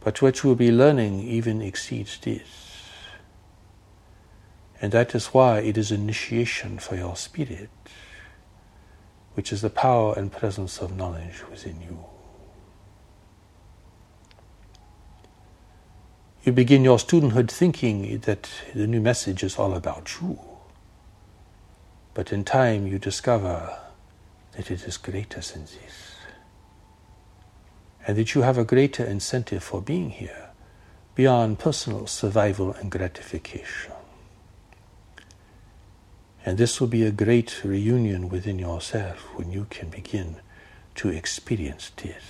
But 0.00 0.22
what 0.22 0.42
you 0.42 0.50
will 0.50 0.56
be 0.56 0.70
learning 0.70 1.20
even 1.22 1.60
exceeds 1.60 2.18
this. 2.18 2.84
And 4.80 4.92
that 4.92 5.14
is 5.14 5.26
why 5.28 5.60
it 5.60 5.76
is 5.76 5.90
initiation 5.90 6.78
for 6.78 6.94
your 6.94 7.16
spirit 7.16 7.70
which 9.34 9.52
is 9.52 9.62
the 9.62 9.70
power 9.70 10.14
and 10.16 10.30
presence 10.30 10.80
of 10.80 10.96
knowledge 10.96 11.42
within 11.50 11.80
you. 11.80 12.04
You 16.44 16.52
begin 16.52 16.84
your 16.84 16.98
studenthood 16.98 17.50
thinking 17.50 18.18
that 18.20 18.50
the 18.74 18.86
new 18.86 19.00
message 19.00 19.42
is 19.42 19.56
all 19.56 19.74
about 19.74 20.20
you. 20.20 20.38
But 22.14 22.32
in 22.32 22.44
time 22.44 22.86
you 22.86 22.98
discover 22.98 23.78
that 24.52 24.70
it 24.70 24.84
is 24.84 24.96
greater 24.96 25.40
than 25.40 25.62
this. 25.62 26.16
And 28.06 28.18
that 28.18 28.34
you 28.34 28.42
have 28.42 28.58
a 28.58 28.64
greater 28.64 29.04
incentive 29.04 29.62
for 29.62 29.80
being 29.80 30.10
here 30.10 30.50
beyond 31.14 31.58
personal 31.58 32.06
survival 32.06 32.72
and 32.74 32.90
gratification. 32.90 33.92
And 36.44 36.58
this 36.58 36.80
will 36.80 36.88
be 36.88 37.04
a 37.04 37.12
great 37.12 37.62
reunion 37.64 38.28
within 38.28 38.58
yourself 38.58 39.18
when 39.36 39.52
you 39.52 39.66
can 39.70 39.88
begin 39.88 40.36
to 40.96 41.08
experience 41.08 41.90
this. 41.96 42.24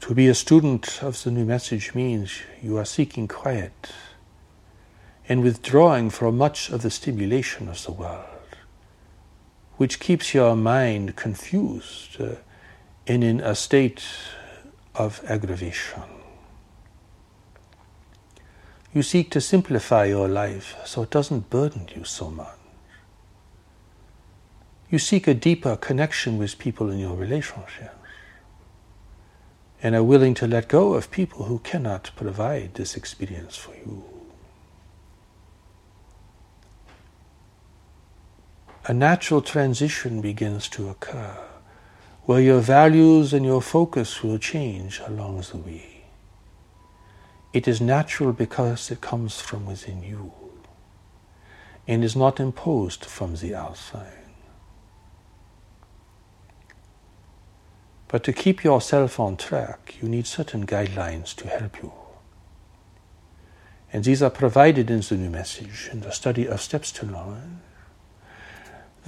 To 0.00 0.14
be 0.14 0.26
a 0.26 0.34
student 0.34 1.02
of 1.02 1.22
the 1.22 1.30
new 1.30 1.44
message 1.44 1.94
means 1.94 2.40
you 2.62 2.78
are 2.78 2.84
seeking 2.84 3.28
quiet 3.28 3.92
and 5.28 5.42
withdrawing 5.42 6.08
from 6.10 6.38
much 6.38 6.70
of 6.70 6.82
the 6.82 6.90
stimulation 6.90 7.68
of 7.68 7.84
the 7.84 7.92
world, 7.92 8.24
which 9.76 10.00
keeps 10.00 10.32
your 10.32 10.56
mind 10.56 11.16
confused 11.16 12.20
uh, 12.20 12.36
and 13.06 13.22
in 13.22 13.40
a 13.40 13.54
state 13.54 14.02
of 14.94 15.22
aggravation. 15.26 16.02
You 18.94 19.02
seek 19.02 19.30
to 19.32 19.40
simplify 19.40 20.06
your 20.06 20.28
life 20.28 20.76
so 20.84 21.02
it 21.02 21.10
doesn't 21.10 21.50
burden 21.50 21.88
you 21.94 22.04
so 22.04 22.30
much. 22.30 22.48
You 24.90 24.98
seek 24.98 25.28
a 25.28 25.34
deeper 25.34 25.76
connection 25.76 26.38
with 26.38 26.58
people 26.58 26.90
in 26.90 26.98
your 26.98 27.14
relationships 27.14 27.94
and 29.82 29.94
are 29.94 30.02
willing 30.02 30.34
to 30.34 30.46
let 30.46 30.68
go 30.68 30.94
of 30.94 31.10
people 31.10 31.44
who 31.44 31.58
cannot 31.58 32.10
provide 32.16 32.74
this 32.74 32.96
experience 32.96 33.54
for 33.54 33.74
you. 33.74 34.17
A 38.88 38.94
natural 38.94 39.42
transition 39.42 40.22
begins 40.22 40.66
to 40.70 40.88
occur 40.88 41.36
where 42.22 42.40
your 42.40 42.60
values 42.60 43.34
and 43.34 43.44
your 43.44 43.60
focus 43.60 44.22
will 44.22 44.38
change 44.38 44.98
along 45.06 45.42
the 45.50 45.58
way. 45.58 46.04
It 47.52 47.68
is 47.68 47.82
natural 47.82 48.32
because 48.32 48.90
it 48.90 49.02
comes 49.02 49.42
from 49.42 49.66
within 49.66 50.02
you 50.02 50.32
and 51.86 52.02
is 52.02 52.16
not 52.16 52.40
imposed 52.40 53.04
from 53.04 53.36
the 53.36 53.54
outside. 53.54 54.24
But 58.08 58.24
to 58.24 58.32
keep 58.32 58.64
yourself 58.64 59.20
on 59.20 59.36
track, 59.36 59.96
you 60.00 60.08
need 60.08 60.26
certain 60.26 60.64
guidelines 60.64 61.34
to 61.36 61.48
help 61.48 61.82
you. 61.82 61.92
And 63.92 64.04
these 64.04 64.22
are 64.22 64.30
provided 64.30 64.90
in 64.90 65.00
the 65.00 65.16
new 65.16 65.28
message, 65.28 65.90
in 65.92 66.00
the 66.00 66.10
study 66.10 66.46
of 66.46 66.62
steps 66.62 66.90
to 66.92 67.06
knowledge, 67.06 67.67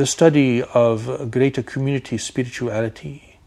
the 0.01 0.07
study 0.07 0.63
of 0.63 1.31
greater 1.31 1.63
community 1.63 2.17
spirituality, 2.17 3.39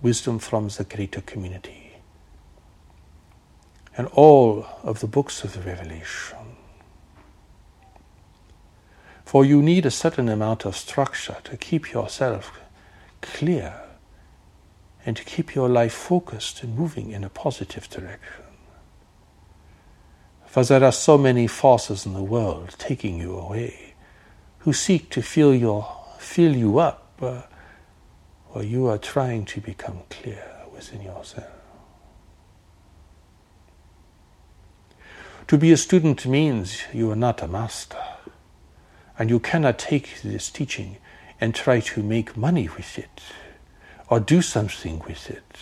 wisdom 0.00 0.38
from 0.38 0.68
the 0.68 0.84
greater 0.84 1.20
community 1.20 1.92
and 3.94 4.06
all 4.12 4.64
of 4.82 5.00
the 5.00 5.06
books 5.06 5.44
of 5.44 5.52
the 5.52 5.60
Revelation. 5.60 6.38
For 9.26 9.44
you 9.44 9.60
need 9.60 9.84
a 9.84 9.90
certain 9.90 10.30
amount 10.30 10.64
of 10.64 10.74
structure 10.74 11.36
to 11.44 11.54
keep 11.58 11.92
yourself 11.92 12.58
clear 13.20 13.74
and 15.04 15.14
to 15.18 15.24
keep 15.24 15.54
your 15.54 15.68
life 15.68 15.92
focused 15.92 16.62
and 16.62 16.74
moving 16.74 17.10
in 17.10 17.24
a 17.24 17.28
positive 17.28 17.90
direction. 17.90 18.44
For 20.46 20.64
there 20.64 20.82
are 20.82 20.92
so 20.92 21.18
many 21.18 21.46
forces 21.46 22.06
in 22.06 22.14
the 22.14 22.22
world 22.22 22.74
taking 22.78 23.18
you 23.18 23.36
away 23.36 23.93
who 24.64 24.72
seek 24.72 25.10
to 25.10 25.20
fill, 25.22 25.54
your, 25.54 25.86
fill 26.18 26.56
you 26.56 26.78
up 26.78 27.12
uh, 27.20 27.42
while 28.48 28.64
you 28.64 28.86
are 28.86 28.98
trying 28.98 29.44
to 29.44 29.60
become 29.60 30.00
clear 30.08 30.42
within 30.72 31.02
yourself. 31.02 31.46
To 35.48 35.58
be 35.58 35.70
a 35.70 35.76
student 35.76 36.24
means 36.24 36.82
you 36.94 37.10
are 37.10 37.16
not 37.16 37.42
a 37.42 37.48
master. 37.48 37.98
And 39.18 39.28
you 39.28 39.38
cannot 39.38 39.78
take 39.78 40.22
this 40.22 40.50
teaching 40.50 40.96
and 41.40 41.54
try 41.54 41.80
to 41.80 42.02
make 42.02 42.36
money 42.36 42.68
with 42.68 42.98
it, 42.98 43.22
or 44.08 44.18
do 44.18 44.40
something 44.40 45.00
with 45.00 45.30
it, 45.30 45.58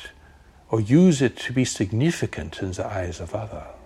or 0.71 0.81
use 0.81 1.21
it 1.21 1.37
to 1.38 1.53
be 1.53 1.65
significant 1.65 2.62
in 2.62 2.71
the 2.73 2.87
eyes 2.87 3.21
of 3.21 3.35
others. 3.35 3.82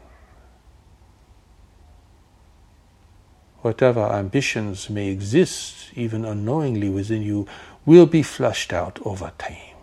Whatever 3.62 4.00
ambitions 4.00 4.88
may 4.90 5.08
exist, 5.08 5.90
even 5.94 6.24
unknowingly 6.24 6.88
within 6.88 7.22
you, 7.22 7.46
will 7.84 8.06
be 8.06 8.22
flushed 8.22 8.72
out 8.72 8.98
over 9.04 9.32
time. 9.38 9.74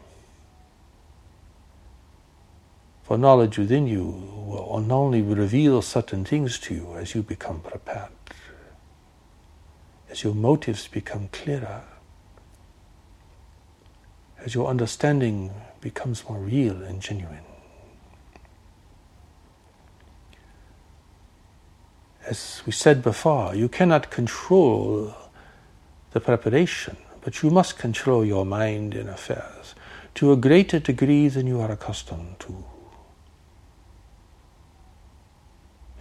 For 3.03 3.17
knowledge 3.17 3.57
within 3.57 3.87
you 3.87 4.05
will 4.05 4.79
not 4.79 4.95
only 4.95 5.21
reveal 5.21 5.81
certain 5.81 6.23
things 6.25 6.57
to 6.59 6.73
you 6.73 6.95
as 6.95 7.13
you 7.13 7.21
become 7.21 7.59
prepared, 7.59 8.09
as 10.09 10.23
your 10.23 10.33
motives 10.33 10.87
become 10.87 11.27
clearer, 11.31 11.83
as 14.39 14.55
your 14.55 14.67
understanding 14.67 15.51
becomes 15.81 16.27
more 16.27 16.39
real 16.39 16.81
and 16.83 17.01
genuine. 17.01 17.52
As 22.25 22.63
we 22.65 22.71
said 22.71 23.03
before, 23.03 23.53
you 23.53 23.67
cannot 23.67 24.09
control 24.09 25.13
the 26.11 26.19
preparation, 26.19 26.95
but 27.21 27.41
you 27.41 27.49
must 27.49 27.77
control 27.77 28.23
your 28.23 28.45
mind 28.45 28.93
and 28.93 29.09
affairs 29.09 29.75
to 30.15 30.31
a 30.31 30.37
greater 30.37 30.79
degree 30.79 31.27
than 31.27 31.47
you 31.47 31.59
are 31.59 31.71
accustomed 31.71 32.39
to. 32.39 32.63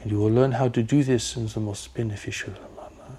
And 0.02 0.10
you 0.10 0.18
will 0.18 0.30
learn 0.30 0.52
how 0.52 0.68
to 0.68 0.82
do 0.82 1.02
this 1.02 1.36
in 1.36 1.46
the 1.46 1.60
most 1.60 1.94
beneficial 1.94 2.52
manner. 2.76 3.18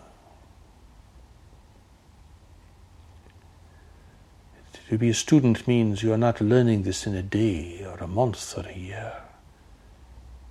To 4.89 4.98
be 4.98 5.10
a 5.10 5.13
student 5.13 5.68
means 5.68 6.04
you 6.04 6.13
are 6.13 6.18
not 6.18 6.42
learning 6.42 6.84
this 6.84 7.08
in 7.08 7.16
a 7.16 7.24
day 7.24 7.84
or 7.86 7.98
a 7.98 8.08
month 8.08 8.58
or 8.58 8.68
a 8.68 8.78
year, 8.78 9.13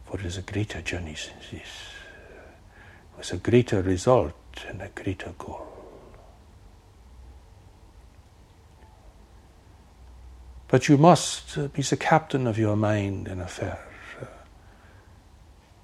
for 0.05 0.19
it 0.19 0.27
is 0.27 0.37
a 0.37 0.43
greater 0.43 0.81
journey 0.81 1.15
than 1.15 1.59
this, 1.59 1.69
with 3.16 3.33
a 3.33 3.37
greater 3.37 3.83
result 3.83 4.35
and 4.68 4.83
a 4.83 4.88
greater 4.88 5.33
goal. 5.38 5.72
But 10.68 10.88
you 10.88 10.96
must 10.96 11.72
be 11.75 11.83
the 11.83 11.98
captain 11.98 12.46
of 12.46 12.59
your 12.59 12.77
mind 12.77 13.29
and 13.29 13.42
affairs 13.42 13.79
uh, 14.20 14.25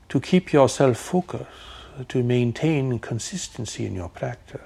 to 0.08 0.18
keep 0.18 0.50
yourself 0.50 0.96
focused, 0.96 1.46
to 2.08 2.22
maintain 2.22 2.98
consistency 2.98 3.84
in 3.84 3.94
your 3.94 4.08
practice, 4.08 4.60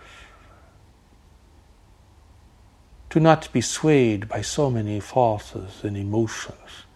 to 3.10 3.18
not 3.18 3.52
be 3.52 3.60
swayed 3.60 4.28
by 4.28 4.42
so 4.42 4.70
many 4.70 5.00
forces 5.00 5.82
and 5.82 5.96
emotions. 5.96 6.86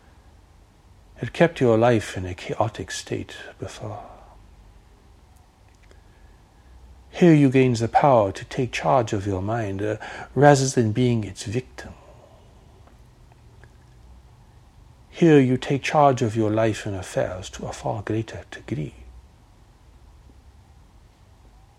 It 1.21 1.33
kept 1.33 1.61
your 1.61 1.77
life 1.77 2.17
in 2.17 2.27
a 2.27 2.35
chaotic 2.35 2.93
state 2.93 3.35
before. 3.59 4.16
Here 7.17 7.33
you 7.33 7.49
gain 7.49 7.73
the 7.73 7.89
power 7.89 8.31
to 8.31 8.45
take 8.45 8.73
charge 8.73 9.15
of 9.15 9.27
your 9.27 9.41
mind 9.41 9.81
uh, 9.81 9.97
rather 10.35 10.67
than 10.67 10.93
being 10.93 11.25
its 11.25 11.45
victim. 11.45 11.95
Here 15.09 15.41
you 15.41 15.57
take 15.57 15.83
charge 15.83 16.21
of 16.21 16.37
your 16.37 16.51
life 16.51 16.85
and 16.85 16.95
affairs 16.95 17.49
to 17.51 17.65
a 17.65 17.73
far 17.73 18.03
greater 18.03 18.45
degree, 18.51 18.93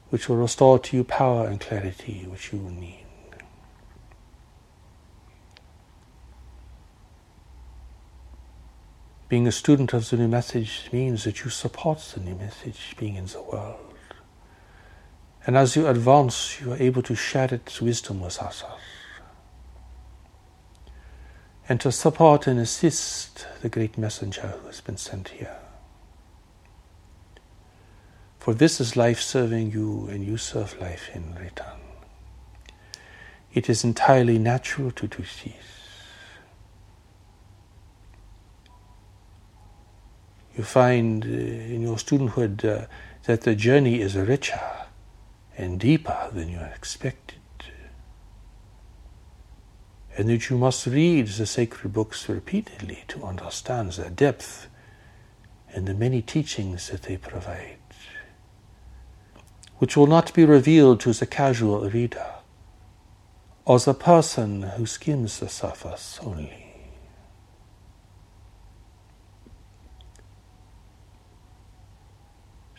which 0.10 0.28
will 0.28 0.38
restore 0.38 0.80
to 0.80 0.98
you 0.98 1.04
power 1.04 1.46
and 1.46 1.62
clarity 1.62 2.26
which 2.28 2.52
you 2.52 2.58
need. 2.58 3.06
Being 9.30 9.46
a 9.46 9.52
student 9.52 9.94
of 9.94 10.10
the 10.10 10.18
new 10.18 10.28
message 10.28 10.90
means 10.92 11.26
that 11.26 11.44
you 11.44 11.52
support 11.52 12.00
the 12.16 12.22
new 12.22 12.34
message 12.34 12.96
being 12.98 13.18
in 13.18 13.28
the 13.28 13.44
world. 13.44 13.87
And 15.48 15.56
as 15.56 15.78
you 15.78 15.88
advance, 15.88 16.60
you 16.60 16.74
are 16.74 16.78
able 16.78 17.02
to 17.04 17.16
share 17.16 17.54
its 17.54 17.82
wisdom 17.82 18.20
with 18.20 18.38
others 18.40 18.66
and 21.70 21.80
to 21.80 21.92
support 21.92 22.48
and 22.48 22.60
assist 22.60 23.48
the 23.62 23.70
great 23.70 23.98
messenger 23.98 24.48
who 24.48 24.68
has 24.68 24.82
been 24.82 24.98
sent 24.98 25.30
here. 25.30 25.58
For 28.40 28.54
this 28.54 28.82
is 28.82 28.96
life 28.96 29.22
serving 29.22 29.72
you, 29.72 30.08
and 30.10 30.26
you 30.26 30.38
serve 30.38 30.80
life 30.80 31.10
in 31.14 31.36
return. 31.36 31.80
It 33.54 33.70
is 33.70 33.84
entirely 33.84 34.38
natural 34.38 34.92
to 34.92 35.08
do 35.08 35.18
this. 35.18 35.54
You 40.56 40.64
find 40.64 41.26
uh, 41.26 41.28
in 41.28 41.82
your 41.82 41.98
studenthood 41.98 42.64
uh, 42.64 42.88
that 43.26 43.42
the 43.42 43.56
journey 43.56 44.00
is 44.02 44.16
richer 44.16 44.87
and 45.58 45.80
deeper 45.80 46.30
than 46.32 46.50
you 46.50 46.60
expected 46.60 47.40
and 50.18 50.30
that 50.30 50.50
you 50.50 50.58
must 50.58 50.88
read 50.88 51.28
the 51.28 51.46
sacred 51.46 51.94
books 51.94 52.28
repeatedly 52.28 53.04
to 53.08 53.24
understand 53.24 53.92
their 53.94 54.10
depth 54.10 54.68
and 55.72 55.88
the 55.88 55.94
many 55.94 56.24
teachings 56.24 56.90
that 56.90 57.04
they 57.04 57.18
provide, 57.18 57.78
which 59.78 59.96
will 59.96 60.08
not 60.08 60.34
be 60.34 60.44
revealed 60.44 61.00
to 61.00 61.14
the 61.14 61.28
casual 61.28 61.88
reader 61.88 62.34
or 63.64 63.78
the 63.80 63.94
person 63.94 64.64
who 64.64 64.88
skims 64.88 65.40
the 65.40 65.48
surface 65.48 66.20
only. 66.24 66.64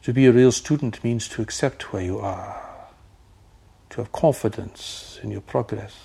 To 0.03 0.13
be 0.13 0.27
a 0.27 0.33
real 0.33 0.51
student 0.51 1.05
means 1.05 1.29
to 1.29 1.43
accept 1.43 1.93
where 1.93 2.03
you 2.03 2.19
are, 2.19 2.68
to 3.99 4.03
have 4.05 4.13
confidence 4.13 5.19
in 5.25 5.33
your 5.33 5.41
progress 5.41 5.97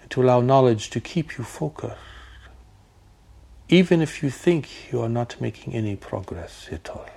and 0.00 0.08
to 0.08 0.22
allow 0.22 0.40
knowledge 0.40 0.88
to 0.88 1.00
keep 1.00 1.36
you 1.36 1.42
focused, 1.42 1.98
even 3.68 4.00
if 4.00 4.22
you 4.22 4.30
think 4.30 4.92
you 4.92 5.02
are 5.02 5.08
not 5.08 5.40
making 5.40 5.74
any 5.74 5.96
progress 5.96 6.68
at 6.70 6.88
all. 6.90 7.08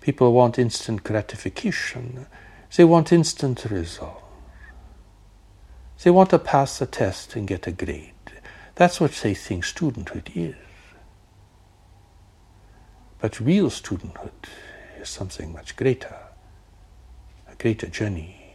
People 0.00 0.32
want 0.32 0.58
instant 0.58 1.04
gratification. 1.04 2.26
They 2.74 2.84
want 2.84 3.12
instant 3.12 3.66
results. 3.66 4.22
They 6.02 6.10
want 6.10 6.30
to 6.30 6.38
pass 6.38 6.78
the 6.78 6.86
test 6.86 7.36
and 7.36 7.46
get 7.46 7.66
a 7.66 7.72
grade. 7.72 8.12
That's 8.74 9.02
what 9.02 9.12
they 9.22 9.34
think 9.34 9.64
studenthood 9.64 10.34
is. 10.34 10.56
But 13.24 13.40
real 13.40 13.70
studenthood 13.70 14.50
is 15.00 15.08
something 15.08 15.50
much 15.50 15.76
greater, 15.76 16.14
a 17.50 17.54
greater 17.54 17.86
journey 17.86 18.52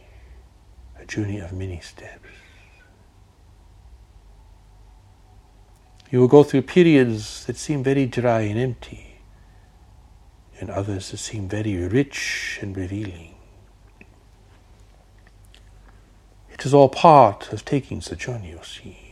a 0.96 1.04
journey 1.04 1.40
of 1.40 1.52
many 1.52 1.80
steps. 1.80 2.28
You 6.12 6.20
will 6.20 6.28
go 6.28 6.44
through 6.44 6.62
periods 6.62 7.46
that 7.46 7.56
seem 7.56 7.82
very 7.82 8.06
dry 8.06 8.42
and 8.42 8.60
empty, 8.60 9.16
and 10.60 10.70
others 10.70 11.10
that 11.10 11.16
seem 11.16 11.48
very 11.48 11.76
rich 11.88 12.60
and 12.62 12.76
revealing. 12.76 13.34
It 16.48 16.64
is 16.64 16.72
all 16.72 16.90
part 16.90 17.52
of 17.52 17.64
taking 17.64 17.98
the 17.98 18.14
journey, 18.14 18.50
you 18.50 18.60
see. 18.62 19.09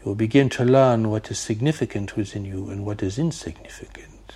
You 0.00 0.06
will 0.06 0.14
begin 0.14 0.48
to 0.50 0.64
learn 0.64 1.10
what 1.10 1.30
is 1.30 1.38
significant 1.38 2.16
within 2.16 2.46
you 2.46 2.70
and 2.70 2.86
what 2.86 3.02
is 3.02 3.18
insignificant. 3.18 4.32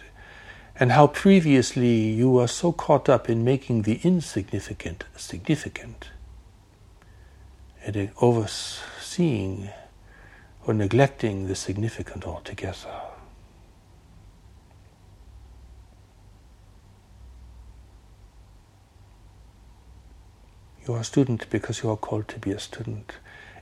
And 0.79 0.93
how 0.93 1.07
previously 1.07 2.11
you 2.11 2.31
were 2.31 2.49
so 2.49 2.71
caught 2.71 3.09
up 3.09 3.31
in 3.31 3.45
making 3.45 3.83
the 3.83 3.99
insignificant 4.03 5.05
significant. 5.17 6.11
And 7.87 8.11
overseeing 8.21 9.71
or 10.67 10.75
neglecting 10.75 11.47
the 11.47 11.55
significant 11.55 12.27
altogether. 12.27 13.01
You 20.87 20.95
are 20.95 21.01
a 21.01 21.05
student 21.05 21.49
because 21.49 21.83
you 21.83 21.91
are 21.91 21.97
called 21.97 22.29
to 22.29 22.39
be 22.39 22.51
a 22.51 22.59
student, 22.59 23.13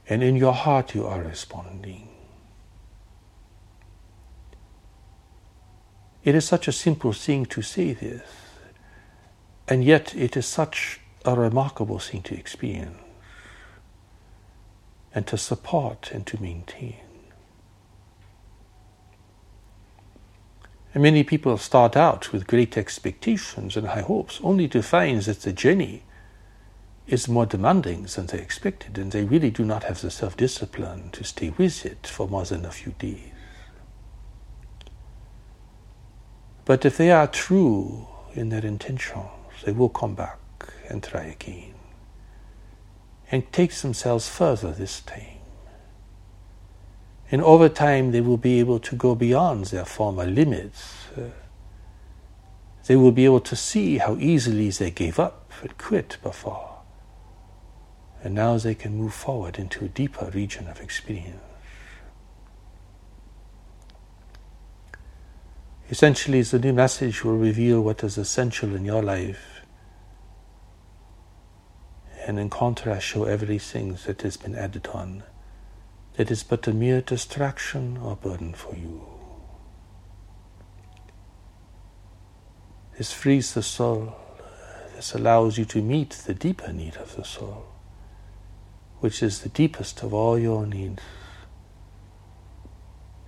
and 0.08 0.22
in 0.22 0.36
your 0.36 0.52
heart 0.52 0.94
you 0.94 1.06
are 1.06 1.22
responding. 1.22 2.08
It 6.24 6.34
is 6.34 6.44
such 6.44 6.68
a 6.68 6.72
simple 6.72 7.12
thing 7.12 7.46
to 7.46 7.62
say 7.62 7.92
this, 7.92 8.22
and 9.66 9.82
yet 9.84 10.14
it 10.14 10.36
is 10.36 10.46
such 10.46 11.00
a 11.24 11.34
remarkable 11.34 11.98
thing 11.98 12.22
to 12.22 12.34
experience 12.34 12.98
and 15.14 15.26
to 15.26 15.36
support 15.36 16.10
and 16.12 16.26
to 16.26 16.40
maintain. 16.40 16.96
And 20.94 21.02
many 21.02 21.24
people 21.24 21.56
start 21.58 21.96
out 21.96 22.32
with 22.32 22.46
great 22.46 22.76
expectations 22.76 23.76
and 23.76 23.88
high 23.88 24.02
hopes, 24.02 24.40
only 24.42 24.68
to 24.68 24.82
find 24.82 25.22
that 25.22 25.40
the 25.40 25.52
journey 25.52 26.02
is 27.12 27.28
more 27.28 27.44
demanding 27.44 28.04
than 28.04 28.26
they 28.26 28.38
expected, 28.38 28.96
and 28.96 29.12
they 29.12 29.22
really 29.22 29.50
do 29.50 29.64
not 29.66 29.84
have 29.84 30.00
the 30.00 30.10
self 30.10 30.34
discipline 30.34 31.10
to 31.12 31.22
stay 31.22 31.50
with 31.50 31.84
it 31.84 32.06
for 32.06 32.26
more 32.26 32.44
than 32.44 32.64
a 32.64 32.70
few 32.70 32.92
days. 32.98 33.32
But 36.64 36.86
if 36.86 36.96
they 36.96 37.10
are 37.10 37.26
true 37.26 38.06
in 38.32 38.48
their 38.48 38.64
intentions, 38.64 39.28
they 39.64 39.72
will 39.72 39.90
come 39.90 40.14
back 40.14 40.38
and 40.88 41.02
try 41.02 41.24
again 41.24 41.74
and 43.30 43.50
take 43.52 43.74
themselves 43.74 44.28
further 44.28 44.72
this 44.72 45.00
time. 45.00 45.40
And 47.30 47.42
over 47.42 47.68
time, 47.68 48.12
they 48.12 48.20
will 48.22 48.38
be 48.38 48.58
able 48.60 48.78
to 48.80 48.96
go 48.96 49.14
beyond 49.14 49.66
their 49.66 49.84
former 49.84 50.24
limits. 50.24 51.08
Uh, 51.16 51.30
they 52.86 52.96
will 52.96 53.12
be 53.12 53.24
able 53.26 53.40
to 53.40 53.56
see 53.56 53.98
how 53.98 54.16
easily 54.16 54.70
they 54.70 54.90
gave 54.90 55.18
up 55.18 55.50
and 55.62 55.76
quit 55.76 56.16
before. 56.22 56.71
And 58.22 58.34
now 58.34 58.56
they 58.56 58.74
can 58.74 58.96
move 58.96 59.14
forward 59.14 59.58
into 59.58 59.84
a 59.84 59.88
deeper 59.88 60.30
region 60.32 60.68
of 60.68 60.80
experience. 60.80 61.42
Essentially, 65.90 66.40
the 66.40 66.58
new 66.58 66.72
message 66.72 67.22
will 67.22 67.36
reveal 67.36 67.82
what 67.82 68.02
is 68.02 68.16
essential 68.16 68.74
in 68.74 68.84
your 68.84 69.02
life 69.02 69.60
and 72.26 72.38
in 72.38 72.48
contrast 72.48 73.04
show 73.04 73.24
everything 73.24 73.98
that 74.06 74.22
has 74.22 74.36
been 74.36 74.54
added 74.54 74.86
on 74.94 75.22
that 76.16 76.30
is 76.30 76.42
but 76.42 76.66
a 76.66 76.72
mere 76.72 77.00
distraction 77.00 77.96
or 77.98 78.16
burden 78.16 78.54
for 78.54 78.74
you. 78.74 79.04
This 82.96 83.12
frees 83.12 83.54
the 83.54 83.62
soul, 83.62 84.14
this 84.94 85.14
allows 85.14 85.58
you 85.58 85.64
to 85.66 85.82
meet 85.82 86.10
the 86.10 86.34
deeper 86.34 86.72
need 86.72 86.96
of 86.96 87.16
the 87.16 87.24
soul 87.24 87.71
which 89.02 89.20
is 89.20 89.40
the 89.40 89.48
deepest 89.48 90.04
of 90.04 90.14
all 90.14 90.38
your 90.38 90.64
needs 90.64 91.02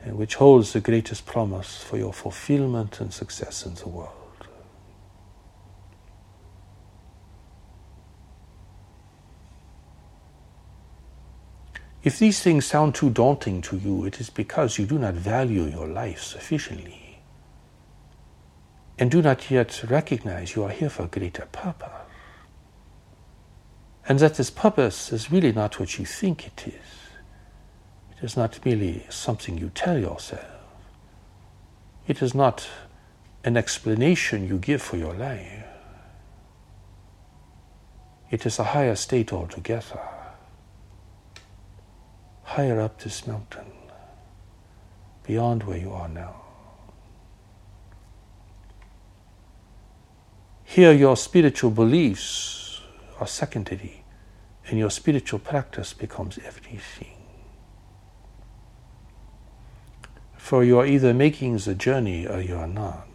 and 0.04 0.16
which 0.16 0.36
holds 0.36 0.72
the 0.72 0.78
greatest 0.78 1.26
promise 1.26 1.82
for 1.82 1.96
your 1.96 2.12
fulfillment 2.12 3.00
and 3.00 3.12
success 3.12 3.66
in 3.66 3.74
the 3.74 3.88
world. 3.88 4.12
If 12.04 12.20
these 12.20 12.40
things 12.40 12.66
sound 12.66 12.94
too 12.94 13.10
daunting 13.10 13.60
to 13.62 13.76
you, 13.76 14.04
it 14.04 14.20
is 14.20 14.30
because 14.30 14.78
you 14.78 14.86
do 14.86 15.00
not 15.00 15.14
value 15.14 15.64
your 15.64 15.88
life 15.88 16.22
sufficiently 16.22 17.18
and 18.96 19.10
do 19.10 19.20
not 19.20 19.50
yet 19.50 19.82
recognize 19.90 20.54
you 20.54 20.62
are 20.62 20.70
here 20.70 20.90
for 20.90 21.02
a 21.02 21.08
greater 21.08 21.46
purpose 21.50 22.03
and 24.06 24.18
that 24.18 24.34
this 24.34 24.50
purpose 24.50 25.12
is 25.12 25.30
really 25.30 25.52
not 25.52 25.80
what 25.80 25.98
you 25.98 26.04
think 26.04 26.46
it 26.46 26.64
is. 26.66 26.74
It 28.16 28.24
is 28.24 28.36
not 28.36 28.64
merely 28.64 29.04
something 29.08 29.56
you 29.56 29.70
tell 29.74 29.98
yourself. 29.98 30.44
It 32.06 32.20
is 32.20 32.34
not 32.34 32.68
an 33.44 33.56
explanation 33.56 34.46
you 34.46 34.58
give 34.58 34.82
for 34.82 34.96
your 34.96 35.14
life. 35.14 35.64
It 38.30 38.44
is 38.46 38.58
a 38.58 38.64
higher 38.64 38.96
state 38.96 39.32
altogether, 39.32 40.00
higher 42.42 42.80
up 42.80 43.00
this 43.00 43.26
mountain, 43.26 43.70
beyond 45.22 45.62
where 45.62 45.78
you 45.78 45.92
are 45.92 46.08
now. 46.08 46.40
Here, 50.64 50.92
your 50.92 51.16
spiritual 51.16 51.70
beliefs 51.70 52.63
are 53.20 53.26
secondary, 53.26 54.04
and 54.66 54.78
your 54.78 54.90
spiritual 54.90 55.38
practice 55.38 55.92
becomes 55.92 56.38
everything. 56.44 57.16
For 60.36 60.62
you 60.62 60.78
are 60.78 60.86
either 60.86 61.14
making 61.14 61.58
the 61.58 61.74
journey 61.74 62.26
or 62.26 62.40
you 62.40 62.56
are 62.56 62.66
not. 62.66 63.08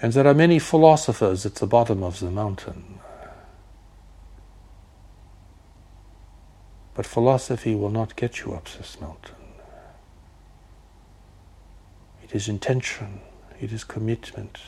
And 0.00 0.12
there 0.12 0.26
are 0.26 0.34
many 0.34 0.60
philosophers 0.60 1.44
at 1.44 1.56
the 1.56 1.66
bottom 1.66 2.04
of 2.04 2.20
the 2.20 2.30
mountain. 2.30 3.00
But 6.94 7.06
philosophy 7.06 7.74
will 7.74 7.90
not 7.90 8.14
get 8.14 8.40
you 8.40 8.52
up 8.54 8.68
this 8.76 9.00
mountain. 9.00 9.34
It 12.22 12.34
is 12.34 12.48
intention, 12.48 13.20
it 13.60 13.72
is 13.72 13.82
commitment, 13.82 14.58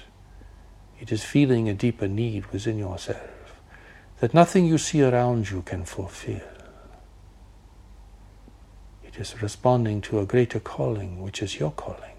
it 1.00 1.10
is 1.10 1.24
feeling 1.24 1.68
a 1.68 1.74
deeper 1.74 2.06
need 2.06 2.46
within 2.52 2.78
yourself 2.78 3.30
that 4.20 4.34
nothing 4.34 4.66
you 4.66 4.76
see 4.76 5.02
around 5.02 5.50
you 5.50 5.62
can 5.62 5.84
fulfill. 5.84 6.42
It 9.02 9.18
is 9.18 9.40
responding 9.42 10.02
to 10.02 10.20
a 10.20 10.26
greater 10.26 10.60
calling, 10.60 11.22
which 11.22 11.42
is 11.42 11.58
your 11.58 11.70
calling, 11.72 12.16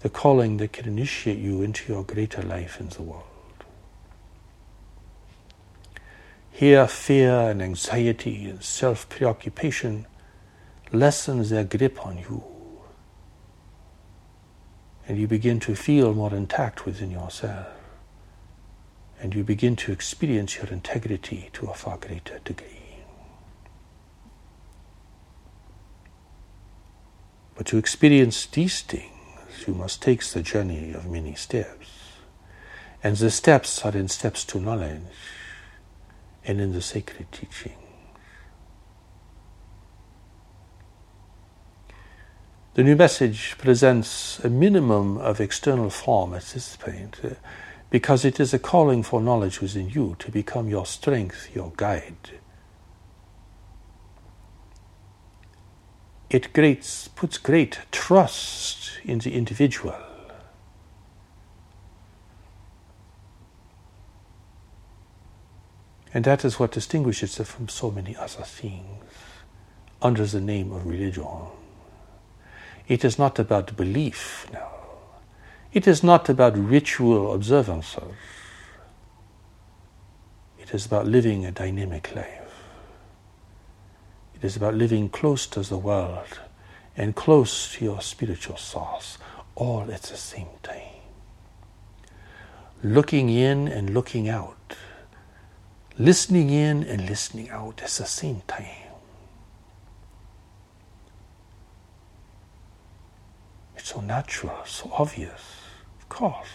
the 0.00 0.08
calling 0.08 0.56
that 0.56 0.72
can 0.72 0.88
initiate 0.88 1.38
you 1.38 1.62
into 1.62 1.92
your 1.92 2.02
greater 2.02 2.42
life 2.42 2.80
in 2.80 2.88
the 2.88 3.02
world. 3.02 3.24
Here, 6.50 6.88
fear 6.88 7.50
and 7.50 7.62
anxiety 7.62 8.48
and 8.48 8.62
self 8.62 9.08
preoccupation 9.08 10.06
lessens 10.92 11.50
their 11.50 11.64
grip 11.64 12.04
on 12.04 12.18
you 12.18 12.42
and 15.10 15.18
you 15.18 15.26
begin 15.26 15.58
to 15.58 15.74
feel 15.74 16.14
more 16.14 16.32
intact 16.32 16.86
within 16.86 17.10
yourself. 17.10 17.66
And 19.20 19.34
you 19.34 19.42
begin 19.42 19.74
to 19.74 19.90
experience 19.90 20.54
your 20.54 20.66
integrity 20.66 21.50
to 21.54 21.66
a 21.66 21.74
far 21.74 21.96
greater 21.96 22.38
degree. 22.44 23.00
But 27.56 27.66
to 27.66 27.76
experience 27.76 28.46
these 28.46 28.82
things, 28.82 29.66
you 29.66 29.74
must 29.74 30.00
take 30.00 30.22
the 30.22 30.44
journey 30.44 30.92
of 30.92 31.10
many 31.10 31.34
steps. 31.34 31.88
And 33.02 33.16
the 33.16 33.32
steps 33.32 33.84
are 33.84 33.96
in 33.96 34.06
steps 34.06 34.44
to 34.44 34.60
knowledge 34.60 35.02
and 36.44 36.60
in 36.60 36.72
the 36.72 36.82
sacred 36.82 37.32
teaching. 37.32 37.79
The 42.74 42.84
new 42.84 42.94
message 42.94 43.56
presents 43.58 44.38
a 44.44 44.48
minimum 44.48 45.18
of 45.18 45.40
external 45.40 45.90
form 45.90 46.34
at 46.34 46.44
this 46.44 46.76
point 46.76 47.18
uh, 47.24 47.30
because 47.90 48.24
it 48.24 48.38
is 48.38 48.54
a 48.54 48.60
calling 48.60 49.02
for 49.02 49.20
knowledge 49.20 49.60
within 49.60 49.90
you 49.90 50.14
to 50.20 50.30
become 50.30 50.68
your 50.68 50.86
strength, 50.86 51.48
your 51.52 51.72
guide. 51.76 52.38
It 56.30 56.52
great, 56.52 57.08
puts 57.16 57.38
great 57.38 57.80
trust 57.90 58.92
in 59.02 59.18
the 59.18 59.34
individual. 59.34 59.96
And 66.14 66.24
that 66.24 66.44
is 66.44 66.60
what 66.60 66.70
distinguishes 66.70 67.40
it 67.40 67.48
from 67.48 67.68
so 67.68 67.90
many 67.90 68.14
other 68.14 68.44
things 68.44 69.02
under 70.00 70.24
the 70.24 70.40
name 70.40 70.70
of 70.70 70.86
religion. 70.86 71.26
It 72.88 73.04
is 73.04 73.18
not 73.18 73.38
about 73.38 73.76
belief 73.76 74.46
now. 74.52 74.68
It 75.72 75.86
is 75.86 76.02
not 76.02 76.28
about 76.28 76.56
ritual 76.56 77.32
observances. 77.32 78.02
It 80.58 80.74
is 80.74 80.86
about 80.86 81.06
living 81.06 81.44
a 81.44 81.52
dynamic 81.52 82.14
life. 82.14 82.64
It 84.34 84.44
is 84.44 84.56
about 84.56 84.74
living 84.74 85.08
close 85.08 85.46
to 85.48 85.60
the 85.60 85.78
world 85.78 86.40
and 86.96 87.14
close 87.14 87.74
to 87.74 87.84
your 87.84 88.00
spiritual 88.00 88.56
source, 88.56 89.18
all 89.54 89.90
at 89.92 90.02
the 90.02 90.16
same 90.16 90.48
time. 90.62 91.00
Looking 92.82 93.28
in 93.28 93.68
and 93.68 93.90
looking 93.90 94.28
out. 94.28 94.76
Listening 95.98 96.50
in 96.50 96.82
and 96.82 97.08
listening 97.08 97.50
out 97.50 97.82
at 97.82 97.90
the 97.90 98.06
same 98.06 98.42
time. 98.48 98.89
So 103.90 104.00
natural, 104.00 104.56
so 104.66 104.88
obvious, 104.92 105.42
of 105.98 106.08
course. 106.08 106.48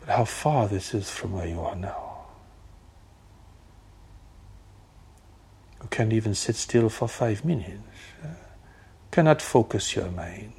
But 0.00 0.08
how 0.08 0.24
far 0.24 0.66
this 0.66 0.94
is 0.94 1.10
from 1.10 1.32
where 1.32 1.46
you 1.46 1.60
are 1.60 1.76
now. 1.76 2.24
You 5.82 5.88
can't 5.90 6.12
even 6.12 6.34
sit 6.34 6.56
still 6.56 6.88
for 6.88 7.06
five 7.06 7.44
minutes. 7.44 7.82
Uh, 8.24 8.28
cannot 9.10 9.42
focus 9.42 9.94
your 9.94 10.10
mind. 10.10 10.54